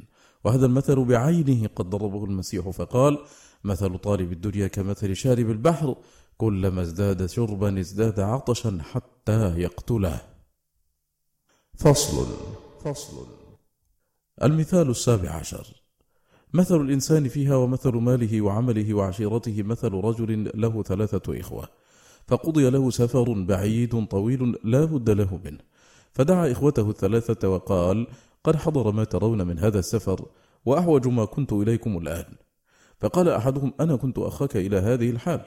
[0.45, 3.19] وهذا المثل بعينه قد ضربه المسيح فقال
[3.65, 5.97] مثل طالب الدنيا كمثل شارب البحر
[6.37, 10.21] كلما ازداد شربا ازداد عطشا حتى يقتله.
[11.75, 12.27] فصل
[12.85, 13.27] فصل.
[14.43, 15.86] المثال السابع عشر.
[16.57, 21.69] مثل الإنسان فيها ومثل ماله وعمله وعشيرته مثل رجل له ثلاثة إخوة.
[22.27, 25.59] فقضي له سفر بعيد طويل لا بد له منه.
[26.13, 28.07] فدعا إخوته الثلاثة وقال
[28.45, 30.29] قد حضر ما ترون من هذا السفر
[30.65, 32.25] وأحوج ما كنت إليكم الآن.
[33.01, 35.41] فقال أحدهم أنا كنت أخاك إلى هذه الحال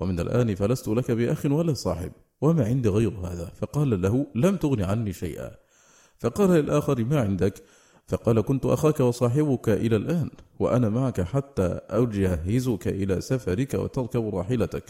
[0.00, 3.52] ومن الآن فلست لك بأخ ولا صاحب وما عندي غير هذا.
[3.60, 5.50] فقال له لم تغن عني شيئا.
[6.18, 7.62] فقال للآخر ما عندك؟
[8.12, 14.84] فقال كنت أخاك وصاحبك إلى الآن وأنا معك حتى أجهزك إلى سفرك وتركب راحلتك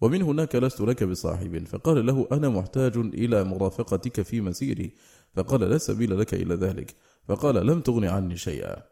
[0.00, 1.66] ومن هناك لست لك بصاحب.
[1.66, 4.92] فقال له أنا محتاج إلى مرافقتك في مسيري.
[5.34, 6.94] فقال لا سبيل لك إلى ذلك.
[7.28, 8.82] فقال لم تغن عني شيئا.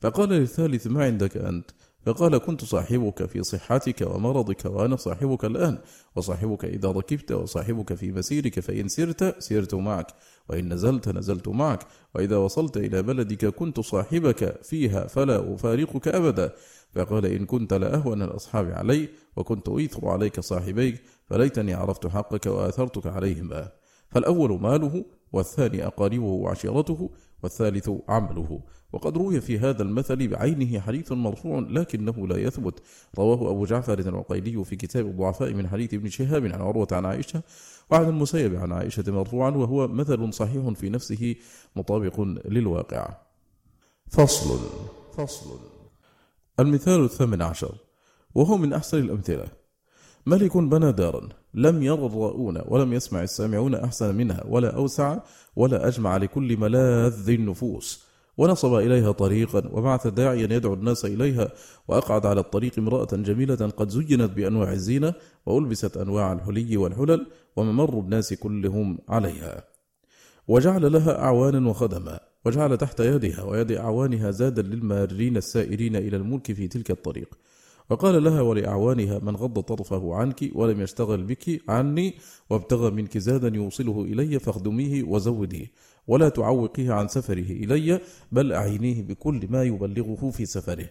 [0.00, 1.70] فقال للثالث ما عندك أنت؟
[2.06, 5.78] فقال كنت صاحبك في صحتك ومرضك وأنا صاحبك الآن
[6.16, 10.06] وصاحبك إذا ركبت وصاحبك في مسيرك فإن سرت سرت معك.
[10.48, 16.52] وإن نزلت نزلت معك وإذا وصلت إلى بلدك كنت صاحبك فيها فلا أفارقك أبدا.
[16.94, 23.72] فقال إن كنت لأهون الأصحاب علي وكنت أيثر عليك صاحبيك فليتني عرفت حقك وآثرتك عليهما.
[24.10, 27.10] فالأول ماله والثاني أقاربه وعشيرته
[27.42, 28.60] والثالث عمله.
[28.92, 32.82] وقد روي في هذا المثل بعينه حديث مرفوع لكنه لا يثبت.
[33.18, 37.42] رواه أبو جعفر العقيلي في كتاب الضعفاء من حديث ابن شهاب عن عروة عن عائشة
[37.90, 41.34] وعن المسيب عن عائشة مرفوعا وهو مثل صحيح في نفسه
[41.76, 43.08] مطابق للواقع.
[44.10, 44.58] فصل
[45.16, 45.58] فصل.
[46.60, 47.74] المثال الثامن عشر.
[48.34, 49.46] وهو من أحسن الأمثلة.
[50.26, 55.18] ملك بنى دارا لم ير الراؤون ولم يسمع السامعون أحسن منها ولا أوسع
[55.56, 58.05] ولا أجمع لكل ملاذ النفوس.
[58.38, 61.52] ونصب إليها طريقا وبعث داعيا يدعو الناس إليها
[61.88, 65.14] وأقعد على الطريق امرأة جميلة قد زينت بأنواع الزينة
[65.46, 69.64] وألبست أنواع الحلي والحلل وممر الناس كلهم عليها.
[70.48, 76.68] وجعل لها أعوانا وخدما وجعل تحت يدها ويد أعوانها زادا للمارين السائرين إلى الملك في
[76.68, 77.38] تلك الطريق.
[77.90, 82.14] وقال لها ولأعوانها من غض طرفه عنك ولم يشتغل بك عني
[82.50, 85.66] وابتغى منك زادا يوصله إلي فاخدميه وزوديه
[86.06, 88.00] ولا تعوقيه عن سفره إلي
[88.32, 90.88] بل أعينيه بكل ما يبلغه في سفره.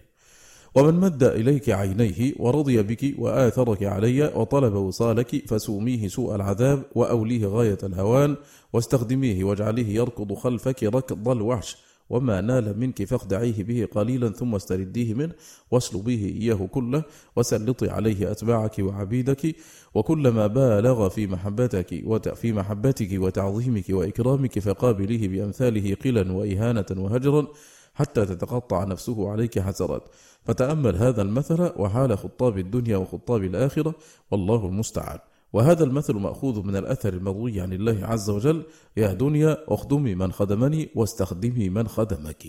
[0.75, 7.78] ومن مد إليك عينيه ورضي بك وآثرك علي وطلب وصالك فسوميه سوء العذاب وأوليه غاية
[7.84, 8.36] الهوان
[8.73, 11.78] واستخدميه واجعليه يركض خلفك ركض الوحش
[12.10, 15.34] وما نال منك فاخدعيه به قليلا ثم استرديه منه
[15.72, 17.04] واسلبيه إياه كله
[17.36, 19.56] وسلطي عليه أتباعك وعبيدك
[19.94, 21.88] وكلما بالغ في محبتك
[22.36, 27.48] في محبتك وتعظيمك وإكرامك فقابليه بأمثاله قلا وإهانة وهجرا
[27.94, 30.04] حتى تتقطع نفسه عليك حسرات
[30.44, 33.96] فتأمل هذا المثل وحال خطاب الدنيا وخطاب الآخرة
[34.32, 35.20] والله المستعان
[35.54, 38.64] وهذا المثل مأخوذ من الأثر المروي عن الله عز وجل
[38.98, 42.48] يا دنيا اخدمي من خدمني واستخدمي من خدمك.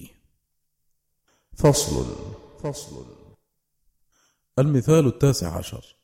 [1.55, 2.05] فصل
[2.63, 3.05] فصل.
[4.59, 5.97] المثال التاسع عشر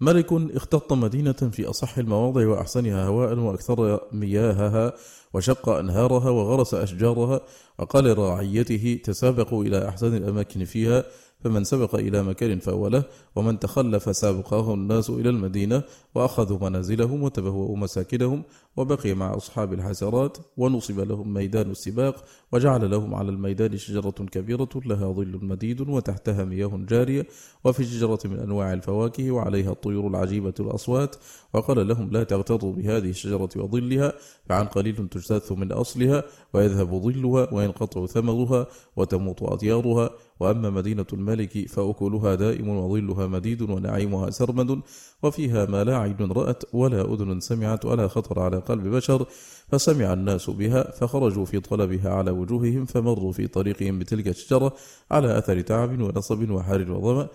[0.00, 4.92] ملك اختط مدينة في أصح المواضع وأحسنها هواء وأكثر مياهها
[5.34, 7.40] وشق أنهارها وغرس أشجارها
[7.78, 11.04] وقال لرعيته تسابقوا إلى أحسن الأماكن فيها.
[11.44, 13.04] فمن سبق إلى مكان فهو له
[13.36, 15.82] ومن تخلف سابقه الناس إلى المدينة
[16.14, 18.42] وأخذوا منازلهم وتبهؤوا مساكنهم
[18.76, 25.12] وبقي مع أصحاب الحسرات ونصب لهم ميدان السباق وجعل لهم على الميدان شجرة كبيرة لها
[25.12, 27.26] ظل مديد وتحتها مياه جارية
[27.64, 31.16] وفي الشجرة من أنواع الفواكه وعليها الطيور العجيبة الأصوات
[31.54, 34.12] وقال لهم لا تغتروا بهذه الشجرة وظلها
[34.48, 42.34] فعن قليل تجتث من أصلها ويذهب ظلها وينقطع ثمرها وتموت أطيارها وأما مدينة الملك فأكلها
[42.34, 44.80] دائم وظلها مديد ونعيمها سرمد
[45.22, 49.26] وفيها ما لا عين رأت ولا أذن سمعت ولا خطر على قلب بشر
[49.68, 54.72] فسمع الناس بها فخرجوا في طلبها على وجوههم فمروا في طريقهم بتلك الشجرة
[55.10, 57.28] على أثر تعب ونصب وحار وظمأ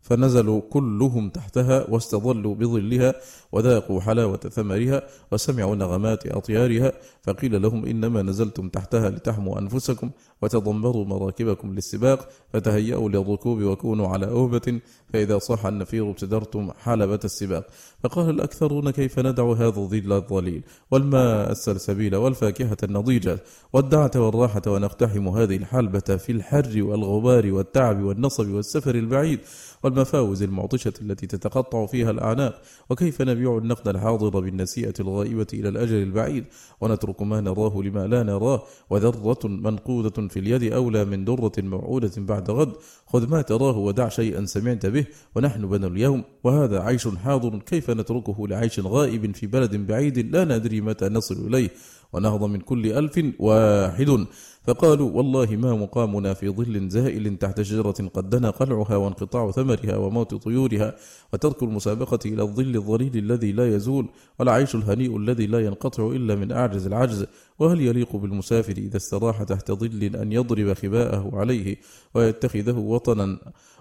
[0.00, 3.14] فنزلوا كلهم تحتها واستظلوا بظلها
[3.52, 10.10] وذاقوا حلاوة ثمرها وسمعوا نغمات أطيارها فقيل لهم إنما نزلتم تحتها لتحموا أنفسكم
[10.42, 14.80] وتضمروا مراكبكم للسباق فتهيأوا للركوب وكونوا على أهبة
[15.12, 17.66] فإذا صح النفير ابتدرتم حلبة السباق
[18.02, 23.38] فقال الأكثرون كيف ندع هذا الظل الظليل والماء السلسبيل والفاكهة النضيجة
[23.72, 29.40] والدعة والراحة ونقتحم هذه الحلبة في الحر والغبار والتعب والنصب والسفر البعيد
[29.82, 36.44] والمفاوز المعطشة التي تتقطع فيها الأعناق وكيف نبيع النقد الحاضر بالنسيئة الغائبة إلى الأجل البعيد؟
[36.80, 42.50] ونترك ما نراه لما لا نراه وذرة منقودة في اليد أولى من درة موعودة بعد
[42.50, 42.72] غد.
[43.06, 46.24] خذ ما تراه ودع شيئا سمعت به ونحن بنو اليوم.
[46.44, 51.70] وهذا عيش حاضر كيف نتركه لعيش غائب في بلد بعيد لا ندري متى نصل إليه؟
[52.12, 54.26] ونهض من كل ألف واحد.
[54.68, 60.34] فقالوا والله ما مقامنا في ظل زائل تحت شجرة قد دنا قلعها وانقطاع ثمرها وموت
[60.34, 60.96] طيورها
[61.32, 66.52] وترك المسابقة إلى الظل الظليل الذي لا يزول والعيش الهنيء الذي لا ينقطع إلا من
[66.52, 67.26] أعجز العجز.
[67.58, 71.76] وهل يليق بالمسافر إذا استراح تحت ظل أن يضرب خباءه عليه
[72.14, 73.38] ويتخذه وطنا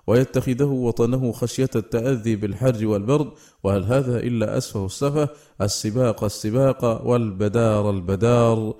[0.08, 3.30] ويتخذه وطنه خشية التأذي بالحر والبرد؟
[3.64, 5.30] وهل هذا إلا أسفه السفه؟
[5.62, 8.74] السباق السباق والبدار البدار.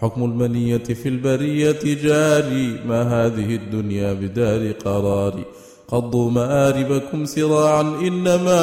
[0.00, 5.44] حكم المنية في البرية جاري ما هذه الدنيا بدار قرار.
[5.88, 8.60] قضوا مآربكم سراعا إنما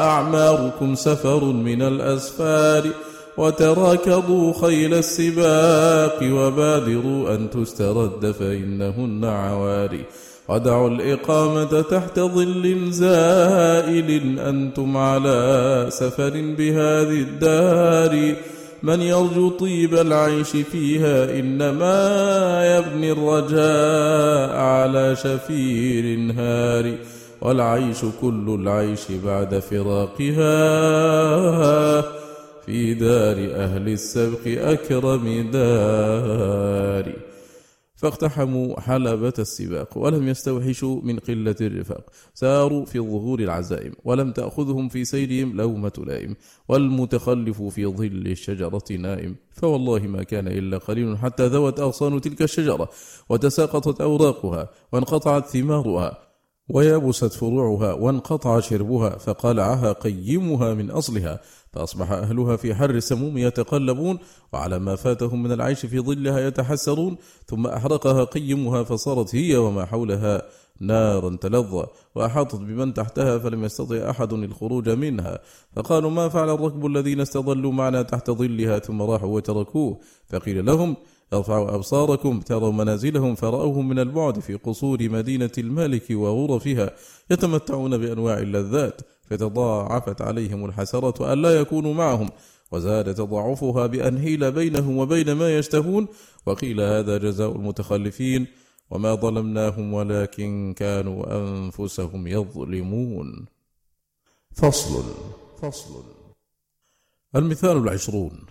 [0.00, 2.90] أعماركم سفر من الأسفار.
[3.36, 10.04] وتراكضوا خيل السباق وبادروا أن تسترد فإنهن عواري
[10.48, 18.34] ودعوا الإقامة تحت ظل زائل أنتم على سفر بهذه الدار.
[18.82, 26.94] من يرجو طيب العيش فيها إنما يبني الرجاء على شفير هار
[27.40, 30.40] والعيش كل العيش بعد فراقها.
[32.66, 37.12] في دار أهل السبق أكرم دار.
[38.00, 42.10] فاقتحموا حلبة السباق ولم يستوحشوا من قلة الرفاق.
[42.34, 46.36] ساروا في ظهور العزائم ولم تأخذهم في سيرهم لومة لائم
[46.68, 49.36] والمتخلف في ظل الشجرة نائم.
[49.50, 52.88] فوالله ما كان إلا قليل حتى ذوت أغصان تلك الشجرة
[53.28, 56.18] وتساقطت أوراقها وانقطعت ثمارها
[56.68, 61.40] ويبست فروعها وانقطع شربها فقلعها قيمها من أصلها
[61.72, 64.18] فأصبح أهلها في حر السموم يتقلبون
[64.52, 70.42] وعلى ما فاتهم من العيش في ظلها يتحسرون ثم أحرقها قيمها فصارت هي وما حولها
[70.80, 75.38] نارا تلظى وأحاطت بمن تحتها فلم يستطع أحد الخروج منها.
[75.76, 80.00] فقالوا ما فعل الركب الذين استظلوا معنا تحت ظلها؟ ثم راحوا وتركوه.
[80.28, 80.96] فقيل لهم
[81.32, 86.90] ارفعوا أبصاركم تروا منازلهم فرأوهم من البعد في قصور مدينة المالك وغرفها
[87.30, 89.00] يتمتعون بأنواع اللذات
[89.30, 92.30] فتضاعفت عليهم الحسرة أن لا يكونوا معهم
[92.72, 96.08] وزاد تضاعفها بأن هيل بينهم وبين ما يشتهون
[96.46, 98.46] وقيل هذا جزاء المتخلفين
[98.90, 103.46] وما ظلمناهم ولكن كانوا أنفسهم يظلمون.
[104.52, 105.04] فصل
[105.62, 106.04] فصل.
[107.36, 108.46] المثال العشرون.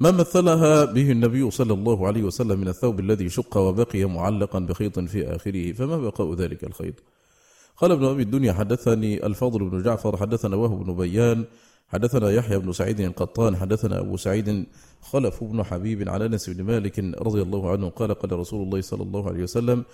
[0.00, 4.98] ما مثلها به النبي صلى الله عليه وسلم من الثوب الذي شق وبقي معلقا بخيط
[4.98, 6.94] في آخره فما بقاء ذلك الخيط؟
[7.76, 11.44] قال ابن أبي الدنيا حدثني الفضل بن جعفر حدثنا وهب بن بيان
[11.88, 14.66] حدثنا يحيى بن سعيد القطان حدثنا أبو سعيد
[15.00, 19.02] خلف بن حبيب على أنس بن مالك رضي الله عنه قال قال رسول الله صلى
[19.02, 19.84] الله عليه وسلم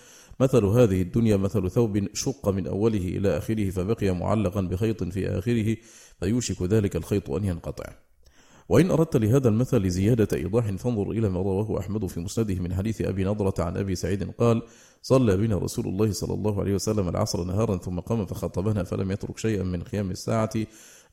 [0.40, 5.76] مثل هذه الدنيا مثل ثوب شق من أوله إلى آخره فبقي معلقا بخيط في آخره
[6.20, 7.84] فيوشك ذلك الخيط أن ينقطع.
[8.70, 13.00] وإن أردت لهذا المثل زيادة إيضاح فانظر إلى ما رواه أحمد في مسنده من حديث
[13.02, 14.62] أبي نضرة عن أبي سعيد قال
[15.02, 19.38] صلى بنا رسول الله صلى الله عليه وسلم العصر نهارا ثم قام فخطبنا فلم يترك
[19.38, 20.50] شيئا من قيام الساعة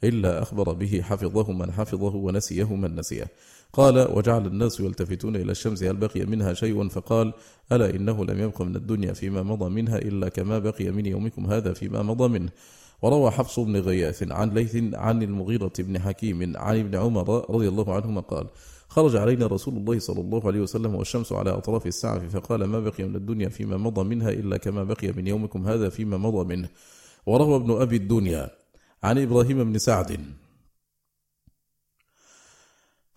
[0.04, 3.28] إلا أخبر به حفظه من حفظه ونسيه من نسيه
[3.74, 7.34] قال وجعل الناس يلتفتون إلى الشمس هل بقي منها شيء؟ فقال
[7.72, 11.74] ألا إنه لم يبق من الدنيا فيما مضى منها إلا كما بقي من يومكم هذا
[11.74, 12.50] فيما مضى منه.
[13.02, 17.94] وروى حفص بن غياث عن ليث عن المغيرة بن حكيم عن ابن عمر رضي الله
[17.94, 18.48] عنهما قال
[18.88, 23.04] خرج علينا رسول الله صلى الله عليه وسلم والشمس على أطراف السعف فقال ما بقي
[23.04, 26.70] من الدنيا فيما مضى منها إلا كما بقي من يومكم هذا فيما مضى منه.
[27.26, 28.50] وروى ابن أبي الدنيا
[29.04, 30.20] عن إبراهيم بن سعد.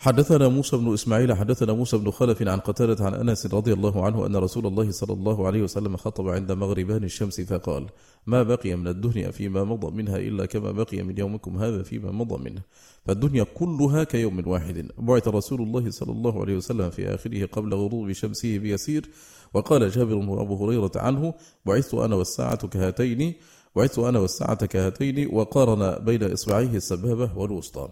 [0.02, 4.26] حدثنا موسى بن إسماعيل حدثنا موسى بن خلف عن قتادة عن أنس رضي الله عنه
[4.26, 7.86] أن رسول الله صلى الله عليه وسلم خطب عند مغربان الشمس فقال
[8.26, 12.50] ما بقي من الدنيا فيما مضى منها إلا كما بقي من يومكم هذا فيما مضى
[12.50, 12.62] منه.
[13.04, 14.88] فالدنيا كلها كيوم واحد.
[14.98, 19.10] بعث رسول الله صلى الله عليه وسلم في آخره قبل غروب شمسه بيسير
[19.54, 21.34] وقال جابر وأبو هريرة عنه
[21.66, 23.34] بعثت أنا والساعة كهاتين
[23.76, 27.88] بعثت أنا والساعة كهاتين وقارن بين إصبعيه السبابة والوسطى.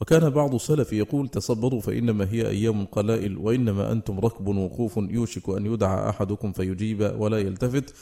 [0.00, 5.66] وكان بعض السلف يقول تصبروا فإنما هي أيام قلائل وإنما أنتم ركب وقوف يوشك أن
[5.66, 7.94] يدعى أحدكم فيجيب ولا يلتفت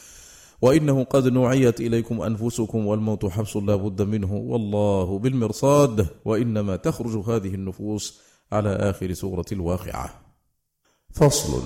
[0.61, 7.55] وإنه قد نوعيت إليكم أنفسكم والموت حبس لا بد منه والله بالمرصاد وإنما تخرج هذه
[7.55, 8.19] النفوس
[8.51, 10.09] على آخر سورة الواقعة.
[11.13, 11.61] فصل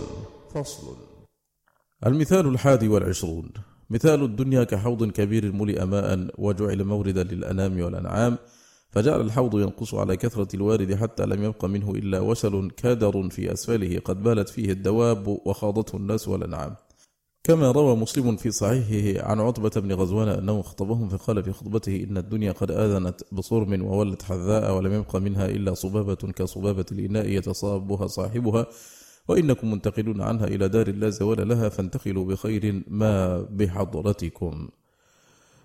[0.53, 0.95] فصل.
[2.05, 3.49] المثال الحادي والعشرون.
[3.89, 8.37] مثال الدنيا كحوض كبير ملئ ماء وجعل موردا للأنام والأنعام
[8.93, 13.99] فجعل الحوض ينقص على كثرة الوارد حتى لم يبق منه إلا وسل كادر في أسفله
[13.99, 16.75] قد بالت فيه الدواب وخاضته الناس والأنعام.
[17.43, 22.17] كما روى مسلم في صحيحه عن عتبة بن غزوان أنه خطبهم فقال في خطبته إن
[22.17, 28.65] الدنيا قد آذنت بصرم وولت حذاء ولم يبق منها إلا صبابة كصبابة الإناء يتصابها صاحبها
[29.27, 34.69] وإنكم منتقلون عنها إلى دار لا زوال لها فانتقلوا بخير ما بحضرتكم.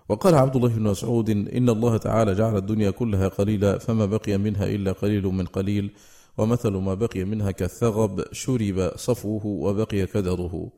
[0.09, 4.65] وقال عبد الله بن مسعود إن الله تعالى جعل الدنيا كلها قليلا فما بقي منها
[4.65, 5.91] إلا قليل من قليل
[6.37, 10.71] ومثل ما بقي منها كالثغب شرب صفوه وبقي كدره.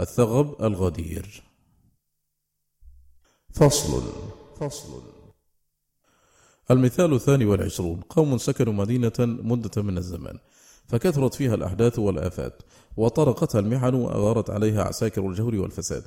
[0.00, 1.42] الثغب الغدير.
[3.54, 4.02] فصل
[4.60, 5.02] فصل.
[6.70, 8.00] المثال الثاني والعشرون.
[8.00, 10.38] قوم سكنوا مدينة مدة من الزمان
[10.88, 12.62] فكثرت فيها الأحداث والآفات
[12.96, 16.04] وطرقتها المحن وأغارت عليها عساكر الجهر والفساد.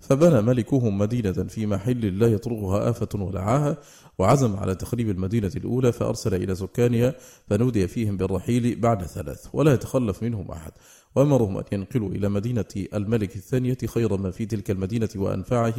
[0.00, 3.76] فبنى ملكهم مدينة في محل لا يطرقها آفة ولعاها
[4.18, 7.14] وعزم على تخريب المدينة الأولى فأرسل إلى سكانها
[7.50, 10.72] فنودي فيهم بالرحيل بعد ثلاث ولا يتخلف منهم أحد.
[11.16, 15.74] وأمرهم أن ينقلوا إلى مدينة الملك الثانية خير ما في تلك المدينة وأنفعه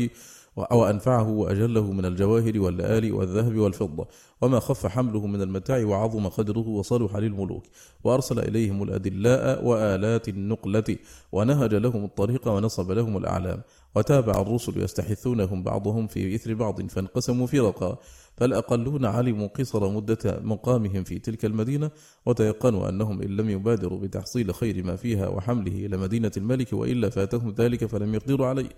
[0.55, 4.07] وأنفعه وأجله من الجواهر واللآل والذهب والفضة.
[4.41, 7.63] وما خف حمله من المتاع وعظم قدره وصلح للملوك.
[8.03, 10.97] وأرسل إليهم الأدلاء وآلات النقلة
[11.31, 13.61] ونهج لهم الطريق ونصب لهم الأعلام.
[13.95, 17.97] وتابع الرسل يستحثونهم بعضهم في إثر بعض فانقسموا فرقا
[18.37, 21.91] فالأقلون علموا قصر مدة مقامهم في تلك المدينة
[22.25, 27.55] وتيقنوا أنهم إن لم يبادروا بتحصيل خير ما فيها وحمله إلى مدينة الملك وإلا فاتهم
[27.57, 28.69] ذلك فلم يقدروا عليه.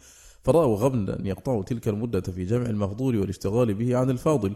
[0.44, 4.54] فرأوا غبنا يقطعوا تلك المدة في جمع المفضول والاشتغال به عن الفاضل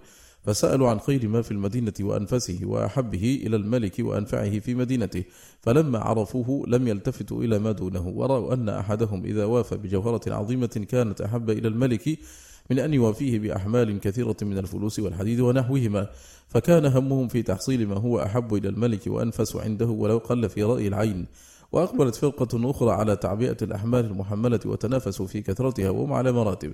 [0.48, 5.24] فسألوا عن خير ما في المدينة وأنفسه وأحبه إلى الملك وأنفعه في مدينته
[5.62, 11.22] فلما عرفوه لم يلتفتوا إلى ما دونه ورأوا أن أحدهم إذا وافى بجوهرة عظيمة كانت
[11.22, 12.20] أحب إلى الملك
[12.72, 16.10] من أن يوافيه بأحمال كثيرة من الفلوس والحديد ونحوهما
[16.48, 20.88] فكان همهم في تحصيل ما هو أحب إلى الملك وأنفس عنده ولو قل في رأي
[20.88, 21.26] العين.
[21.72, 26.74] وأقبلت فرقة أخرى على تعبئة الأحمال المحملة وتنافسوا في كثرتها وهم على مراتب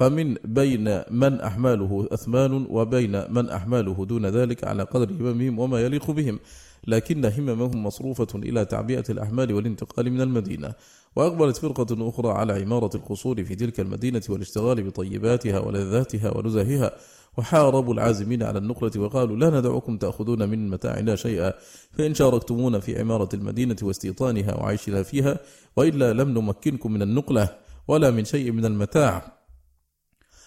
[0.00, 6.10] فمن بين من أحماله أثمان وبين من أحماله دون ذلك على قدر هممهم وما يليق
[6.10, 6.38] بهم
[6.86, 10.72] لكن هممهم مصروفة إلى تعبئة الأحمال والانتقال من المدينة.
[11.16, 16.92] وأقبلت فرقة أخرى على عمارة القصور في تلك المدينة والاشتغال بطيباتها ولذاتها ونزهها
[17.38, 21.52] وحاربوا العازمين على النقلة وقالوا لا ندعكم تأخذون من متاعنا شيئا.
[21.92, 25.38] فإن شاركتمونا في عمارة المدينة واستيطانها وعيشها فيها
[25.76, 27.48] وإلا لم نمكنكم من النقلة
[27.88, 29.43] ولا من شيء من المتاع.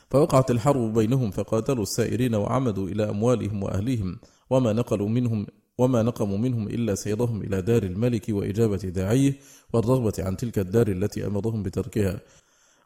[0.10, 5.48] فوقعت الحرب بينهم فقاتلوا السائرين وعمدوا إلى أموالهم وأهليهم وما نقلوا منهم
[5.78, 9.40] وما نقموا منهم إلا سيرهم إلى دار الملك وإجابة داعيه
[9.74, 12.20] والرغبة عن تلك الدار التي أمرهم بتركها.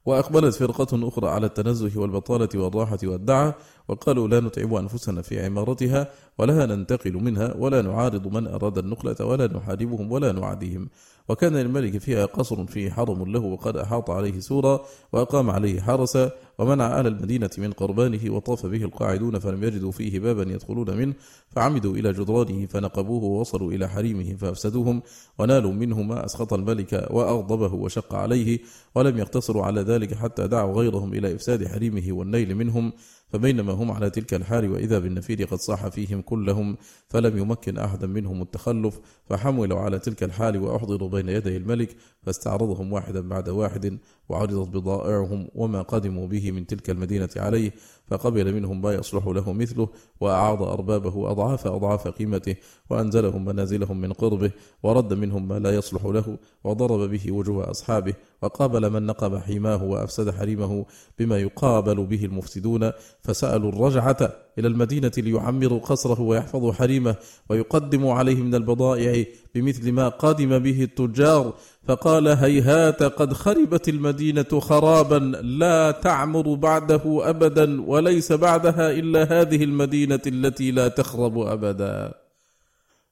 [0.05, 3.55] وأقبلت فرقة أخرى على التنزه والبطالة والراحة والدعة
[3.87, 9.47] وقالوا لا نتعب أنفسنا في عمارتها ولا ننتقل منها ولا نعارض من أراد النقلة ولا
[9.47, 10.89] نحاربهم ولا نعاديهم.
[11.29, 16.99] وكان للملك فيها قصر فيه حرم له وقد أحاط عليه سورا وأقام عليه حرسا ومنع
[16.99, 21.13] أهل المدينة من قربانه وطاف به القاعدون فلم يجدوا فيه بابا يدخلون منه.
[21.49, 25.01] فعمدوا إلى جدرانه فنقبوه ووصلوا إلى حريمه فأفسدوهم
[25.39, 28.59] ونالوا منه ما أسخط الملك وأغضبه وشق عليه
[28.95, 32.93] ولم يقتصروا على ذلك حتى دعوا غيرهم إلى إفساد حريمه والنيل منهم.
[33.31, 36.77] فبينما هم على تلك الحال وإذا بالنفير قد صاح فيهم كلهم
[37.09, 43.29] فلم يمكن أحدا منهم التخلف فحملوا على تلك الحال وأحضروا بين يدي الملك فاستعرضهم واحدا
[43.29, 43.99] بعد واحد
[44.31, 47.71] وعرضت بضائعهم وما قدموا به من تلك المدينة عليه
[48.07, 52.55] فقبل منهم ما يصلح له مثله وأعاض أربابه أضعاف أضعاف قيمته
[52.89, 54.51] وأنزلهم منازلهم من قربه
[54.83, 60.31] ورد منهم ما لا يصلح له وضرب به وجوه أصحابه وقابل من نقب حماه وأفسد
[60.31, 60.85] حريمه
[61.19, 64.17] بما يقابل به المفسدون فسألوا الرجعة
[64.59, 67.15] إلى المدينة ليعمروا قصره ويحفظوا حريمه
[67.49, 69.25] ويقدموا عليه من البضائع
[69.55, 71.53] بمثل ما قدم به التجار
[71.87, 80.21] فقال هيهات قد خربت المدينة خرابا لا تعمر بعده أبدا وليس بعدها إلا هذه المدينة
[80.27, 82.13] التي لا تخرب أبدا.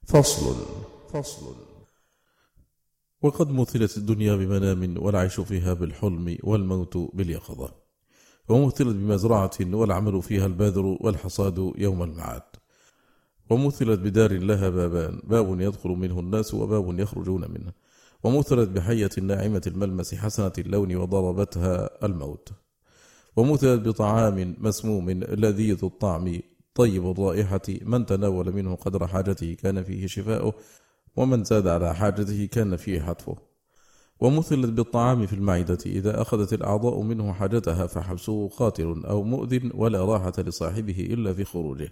[0.08, 0.56] فصل
[1.14, 1.56] فصل.
[3.22, 7.72] وقد مثلت الدنيا بمنام والعيش فيها بالحلم والموت باليقظة.
[8.50, 12.42] ومثلت بمزرعة والعمل فيها الباذر والحصاد يوم المعاد.
[13.50, 17.72] ومثلت بدار لها بابان باب يدخل منه الناس وباب يخرجون منه.
[18.24, 22.50] ومثلت بحية ناعمة الملمس حسنة اللون وضربتها الموت.
[23.36, 26.40] ومثلت بطعام مسموم لذيذ الطعم
[26.76, 27.62] طيب الرائحة.
[27.82, 30.54] من تناول منه قدر حاجته كان فيه شفاؤه
[31.16, 33.36] ومن زاد على حاجته كان فيه حتفه
[34.20, 40.34] ومثلت بالطعام في المعدة إذا أخذت الأعضاء منه حاجتها فحبسه قاتل أو مؤذن ولا راحة
[40.38, 41.90] لصاحبه إلا في خروجه.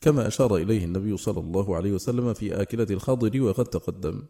[0.00, 4.22] كما أشار إليه النبي صلى الله عليه وسلم في آكلة الخضر وقد تقدم.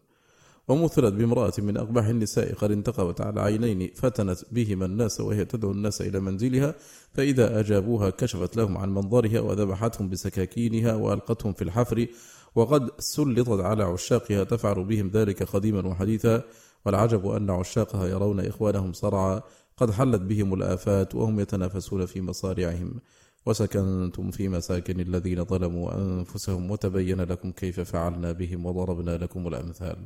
[0.69, 6.01] ومثلت بامرأة من أقبح النساء قد انتقبت على عينين فتنت بهما الناس وهي تدعو الناس
[6.01, 6.75] إلى منزلها
[7.15, 12.07] فإذا أجابوها كشفت لهم عن منظرها وذبحتهم بسكاكينها وألقتهم في الحفر
[12.55, 16.43] وقد سلطت على عشاقها تفعل بهم ذلك قديما وحديثا.
[16.87, 19.43] والعجب أن عشاقها يرون إخوانهم صرعا
[19.77, 23.01] قد حلت بهم الآفات وهم يتنافسون في مصارعهم.
[23.47, 29.99] وسكنتم في مساكن الذين ظلموا أنفسهم وتبين لكم كيف فعلنا بهم وضربنا لكم الأمثال.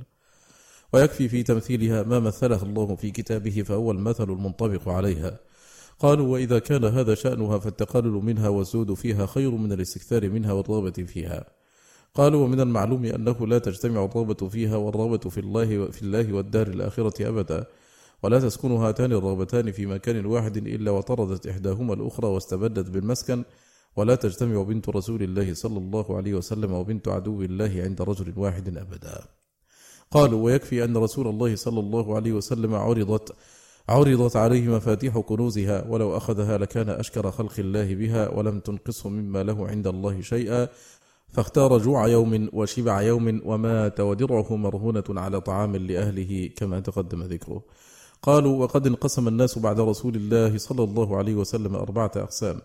[0.92, 5.38] ويكفي في تمثيلها ما مثله الله في كتابه فهو المثل المنطبق عليها.
[5.98, 11.44] قالوا وإذا كان هذا شأنها فالتقلل منها والزود فيها خير من الاستكثار منها والرغبة فيها.
[12.14, 17.28] قالوا ومن المعلوم أنه لا تجتمع الرغبة فيها والرغبة في الله, في الله والدار الآخرة
[17.28, 17.66] أبدا
[18.22, 23.44] ولا تسكن هاتان الرغبتان في مكان واحد إلا وطردت إحداهما الأخرى واستبدت بالمسكن
[23.96, 28.76] ولا تجتمع بنت رسول الله صلى الله عليه وسلم وبنت عدو الله عند رجل واحد
[28.76, 29.41] أبدا.
[30.12, 33.34] قالوا ويكفي أن رسول الله صلى الله عليه وسلم عرضت
[33.88, 39.68] عرضت عليه مفاتيح كنوزها ولو أخذها لكان أشكر خلق الله بها ولم تنقصه مما له
[39.68, 40.68] عند الله شيئا.
[41.32, 47.62] فاختار جوع يوم وشبع يوم ومات ودرعه مرهونة على طعام لأهله كما تقدم ذكره.
[48.22, 52.60] قالوا وقد انقسم الناس بعد رسول الله صلى الله عليه وسلم أربعة أقسام.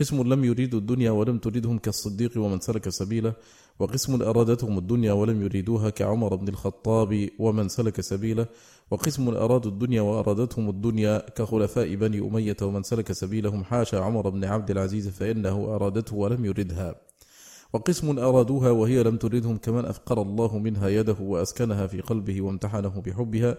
[0.00, 3.34] قسم لم يريدوا الدنيا ولم تريدهم كالصديق ومن سلك سبيله
[3.78, 8.46] وقسم أرادتهم الدنيا ولم يريدوها كعمر بن الخطاب ومن سلك سبيله
[8.90, 14.70] وقسم أرادوا الدنيا وأرادتهم الدنيا كخلفاء بني أمية ومن سلك سبيلهم حاشا عمر بن عبد
[14.70, 16.94] العزيز فإنه أرادته ولم يردها.
[17.72, 23.58] وقسم أرادوها وهي لم تردهم كمن أفقر الله منها يده وأسكنها في قلبه وامتحنه بحبها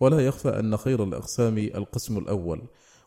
[0.00, 2.62] ولا يخفى أن خير الأقسام القسم الأول.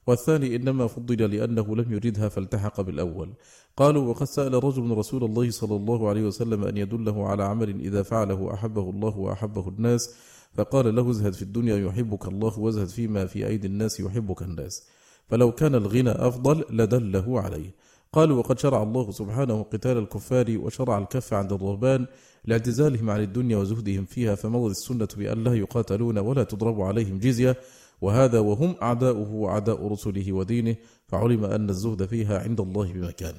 [0.08, 3.34] والثاني إنما فضل لأنه لم يردها فالتحق بالأول.
[3.78, 8.04] قالوا وقد سأل رجل رسول الله صلى الله عليه وسلم أن يدله على عمل إذا
[8.04, 10.16] فعله أحبه الله وأحبه الناس
[10.54, 14.88] فقال له ازهد في الدنيا يحبك الله وازهد فيما في أيدي الناس يحبك الناس.
[15.28, 17.72] فلو كان الغنى أفضل لدله عليه.
[18.14, 22.06] قالوا وقد شرع الله سبحانه قتال الكفار وشرع الكف عند الرهبان
[22.46, 27.58] لاعتزالهم عن الدنيا وزهدهم فيها فمضت السنة بأن لا يقاتلون ولا تضرب عليهم جزية.
[28.02, 30.76] وهذا وهم أعداؤه وأعداء رسله ودينه
[31.08, 33.34] فعلم أن الزهد فيها عند الله بمكان.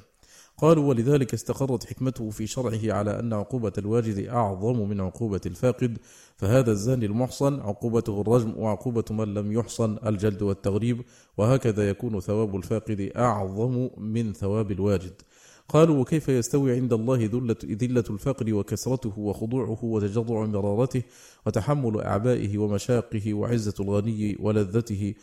[0.59, 5.99] قالوا ولذلك استقرت حكمته في شرعه على أن عقوبة الواجد أعظم من عقوبة الفاقد
[6.37, 11.03] فهذا الزاني المحصن عقوبته الرجم وعقوبة من لم يحصن الجلد والتغريب
[11.37, 15.23] وهكذا يكون ثواب الفاقد أعظم من ثواب الواجد.
[15.69, 21.03] قالوا وكيف يستوي عند الله ذلة, ذلة الفقر وكسرته وخضوعه وتجضع مرارته
[21.47, 25.15] وتحمل أعبائه ومشاقه وعزة الغني ولذته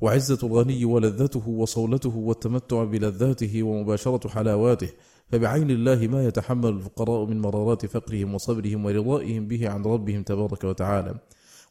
[0.00, 4.88] وعزة الغني ولذته وصولته والتمتع بلذاته ومباشرة حلاواته.
[5.32, 11.14] فبعين الله ما يتحمل الفقراء من مرارات فقرهم وصبرهم ورضائهم به عن ربهم تبارك وتعالى.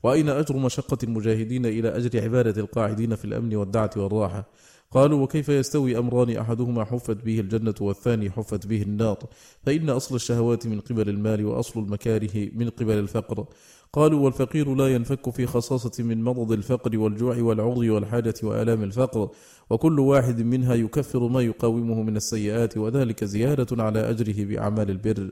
[0.03, 4.49] وأين أجر مشقة المجاهدين إلى أجر عبادة القاعدين في الأمن والدعة والراحة؟
[4.91, 9.17] قالوا وكيف يستوي أمران أحدهما حفت به الجنة والثاني حفت به النار؟
[9.65, 13.45] فإن أصل الشهوات من قبل المال وأصل المكاره من قبل الفقر.
[13.93, 19.29] قالوا والفقير لا ينفك في خصاصة من مرض الفقر والجوع والعرض والحاجة وآلام الفقر
[19.69, 25.29] وكل واحد منها يكفر ما يقاومه من السيئات وذلك زيادة على أجره بأعمال البر.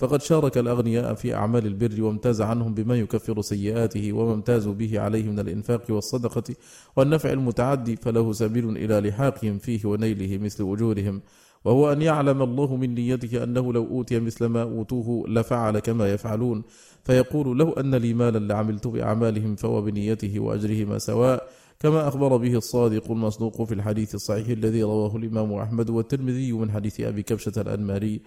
[0.00, 5.30] فقد شارك الأغنياء في أعمال البر وامتاز عنهم بما يكفر سيئاته وما امتازوا به عليه
[5.30, 6.54] من الإنفاق والصدقة
[6.96, 11.22] والنفع المتعدي فله سبيل إلى لحاقهم فيه ونيله مثل أجورهم
[11.64, 16.62] وهو أن يعلم الله من نيته أنه لو أوتي مثل ما أوتوه لفعل كما يفعلون.
[17.04, 21.48] فيقول لو أن لي مالا لعملت بأعمالهم فهو بنيته وأجرهما سواء.
[21.80, 27.00] كما أخبر به الصادق المصدوق في الحديث الصحيح الذي رواه الإمام أحمد والترمذي من حديث
[27.00, 28.20] أبي كبشة الأنماري.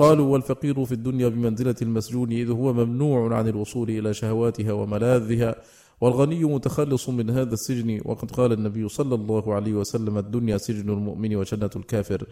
[0.00, 5.54] قالوا والفقير في الدنيا بمنزلة المسجون إذ هو ممنوع عن الوصول إلى شهواتها وملاذها
[6.00, 8.00] والغني متخلص من هذا السجن.
[8.04, 12.24] وقد قال النبي صلى الله عليه وسلم الدنيا سجن المؤمن وجنة الكافر.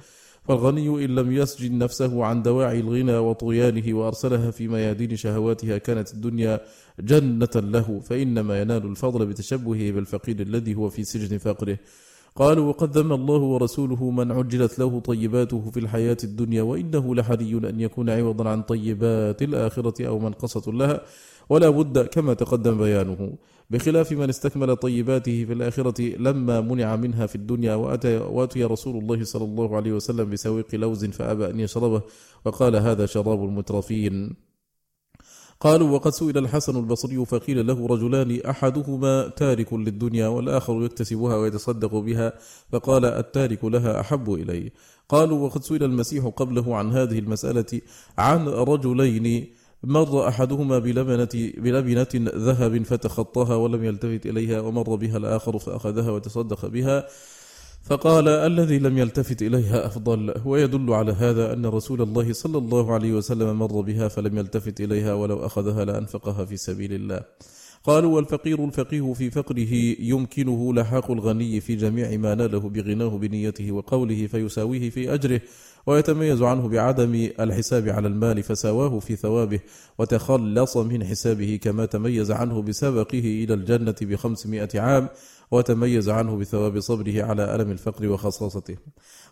[0.44, 6.60] فالغني إن لم يسجن نفسه عن دواعي الغنى وطغيانه وأرسلها في ميادين شهواتها كانت الدنيا
[7.00, 11.78] جنة له فإنما ينال الفضل بتشبهه بالفقير الذي هو في سجن فقره
[12.38, 17.80] قالوا وقد ذم الله ورسوله من عجلت له طيباته في الحياة الدنيا وإنه لحري أن
[17.80, 21.00] يكون عوضا عن طيبات الآخرة أو منقصة لها.
[21.48, 23.32] ولا بد كما تقدم بيانه
[23.70, 29.24] بخلاف من استكمل طيباته في الآخرة لما منع منها في الدنيا وأتى, وأتي رسول الله
[29.24, 32.02] صلى الله عليه وسلم بسويق لوز فأبى أن يشربه
[32.44, 34.47] وقال هذا شراب المترفين.
[35.60, 42.32] قالوا وقد سئل الحسن البصري فقيل له رجلان أحدهما تارك للدنيا والآخر يكتسبها ويتصدق بها
[42.72, 44.72] فقال التارك لها أحب إليه
[45.08, 47.80] قالوا وقد سئل المسيح قبله عن هذه المسألة
[48.18, 49.46] عن رجلين
[49.84, 57.06] مر أحدهما بلبنة, بلبنة ذهب فتخطاها ولم يلتفت إليها ومر بها الآخر فأخذها وتصدق بها.
[57.88, 63.12] فقال الذي لم يلتفت إليها أفضل ويدل على هذا أن رسول الله صلى الله عليه
[63.12, 67.20] وسلم مر بها فلم يلتفت إليها ولو أخذها لأنفقها في سبيل الله.
[67.84, 74.26] قالوا والفقير الفقيه في فقره يمكنه لحاق الغني في جميع ما ناله بغناه بنيته وقوله
[74.26, 75.40] فيساويه في أجره
[75.86, 79.60] ويتميز عنه بعدم الحساب على المال فساواه في ثوابه
[79.98, 85.08] وتخلص من حسابه كما تميز عنه بسبقه إلى الجنة بخمسمائة عام
[85.50, 88.76] وتميز عنه بثواب صبره على ألم الفقر وخصاصته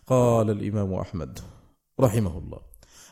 [0.07, 1.39] قال الإمام أحمد
[1.99, 2.59] رحمه الله.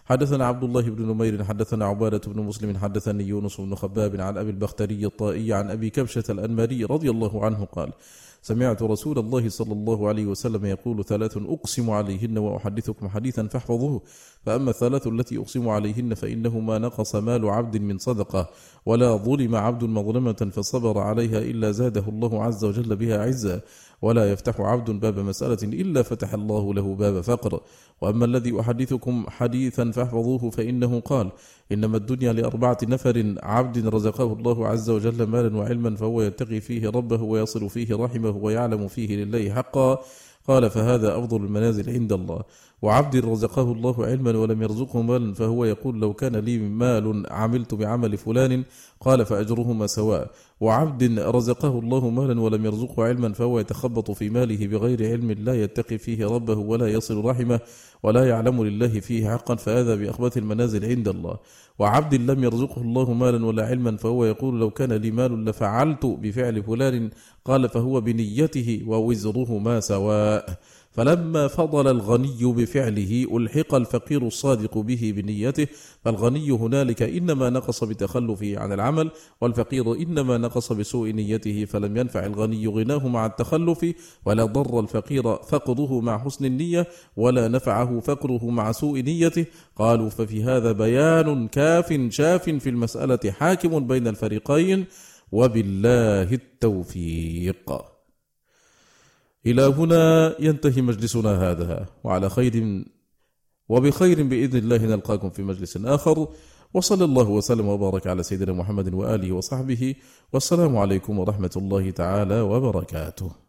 [0.06, 4.50] حدثنا عبد الله بن نمير حدثنا عبادة بن مسلم حدثني يونس بن خباب عن أبي
[4.50, 7.94] البختري الطائي عن أبي كبشة الأنماري رضي الله عنه قال
[8.46, 14.02] سمعت رسول الله صلى الله عليه وسلم يقول ثلاث أقسم عليهن وأحدثكم حديثا فاحفظوه.
[14.46, 18.50] فأما الثلاث التي أقسم عليهن فإنه ما نقص مال عبد من صدقة
[18.86, 23.62] ولا ظلم عبد مظلمة فصبر عليها إلا زاده الله عز وجل بها عزا
[24.06, 27.62] ولا يفتح عبد باب مسألة إلا فتح الله له باب فقر.
[28.02, 31.32] وأما الذي أحدثكم حديثا فاحفظوه فإنه قال
[31.72, 37.22] إنما الدنيا لأربعة نفر عبد رزقه الله عز وجل مالا وعلما فهو يتقي فيه ربه
[37.22, 39.98] ويصل فيه رحمه ويعلم فيه لله حقا.
[40.48, 42.42] قال فهذا أفضل المنازل عند الله.
[42.82, 48.18] وعبد رزقه الله علما ولم يرزقه مالا فهو يقول لو كان لي مال عملت بعمل
[48.18, 48.64] فلان
[49.00, 50.32] قال فأجرهما سواء.
[50.62, 55.98] وعبد رزقه الله مالا ولم يرزقه علما فهو يتخبط في ماله بغير علم لا يتقي
[55.98, 57.60] فيه ربه ولا يصل رحمه
[58.06, 61.38] ولا يعلم لله فيه حقا فهذا بأخبث المنازل عند الله.
[61.80, 66.64] وعبد لم يرزقه الله مالا ولا علما فهو يقول لو كان لي مال لفعلت بفعل
[66.64, 67.10] فلان
[67.46, 70.46] قال فهو بنيته ووزرهما سواء.
[70.96, 75.68] فلما فضل الغني بفعله ألحق الفقير الصادق به بنيته
[76.06, 82.68] فالغني هنالك إنما نقص بتخلفه عن العمل والفقير إنما نقص بسوء نيته فلم ينفع الغني
[82.68, 83.86] غناه مع التخلف
[84.26, 86.88] ولا ضر الفقير فقره مع حسن النية
[87.18, 89.46] ولا نفعه فقره مع سوء نيته.
[89.76, 94.86] قالوا ففي هذا بيان كاف شاف في المسألة حاكم بين الفريقين
[95.32, 97.95] وبالله التوفيق.
[99.46, 102.86] إلى هنا ينتهي مجلسنا هذا وعلى خير
[103.70, 106.28] وبخير بإذن الله نلقاكم في مجلس آخر.
[106.74, 109.96] وصلى الله وسلم وبارك على سيدنا محمد وآله وصحبه
[110.34, 113.45] والسلام عليكم ورحمة الله تعالى وبركاته.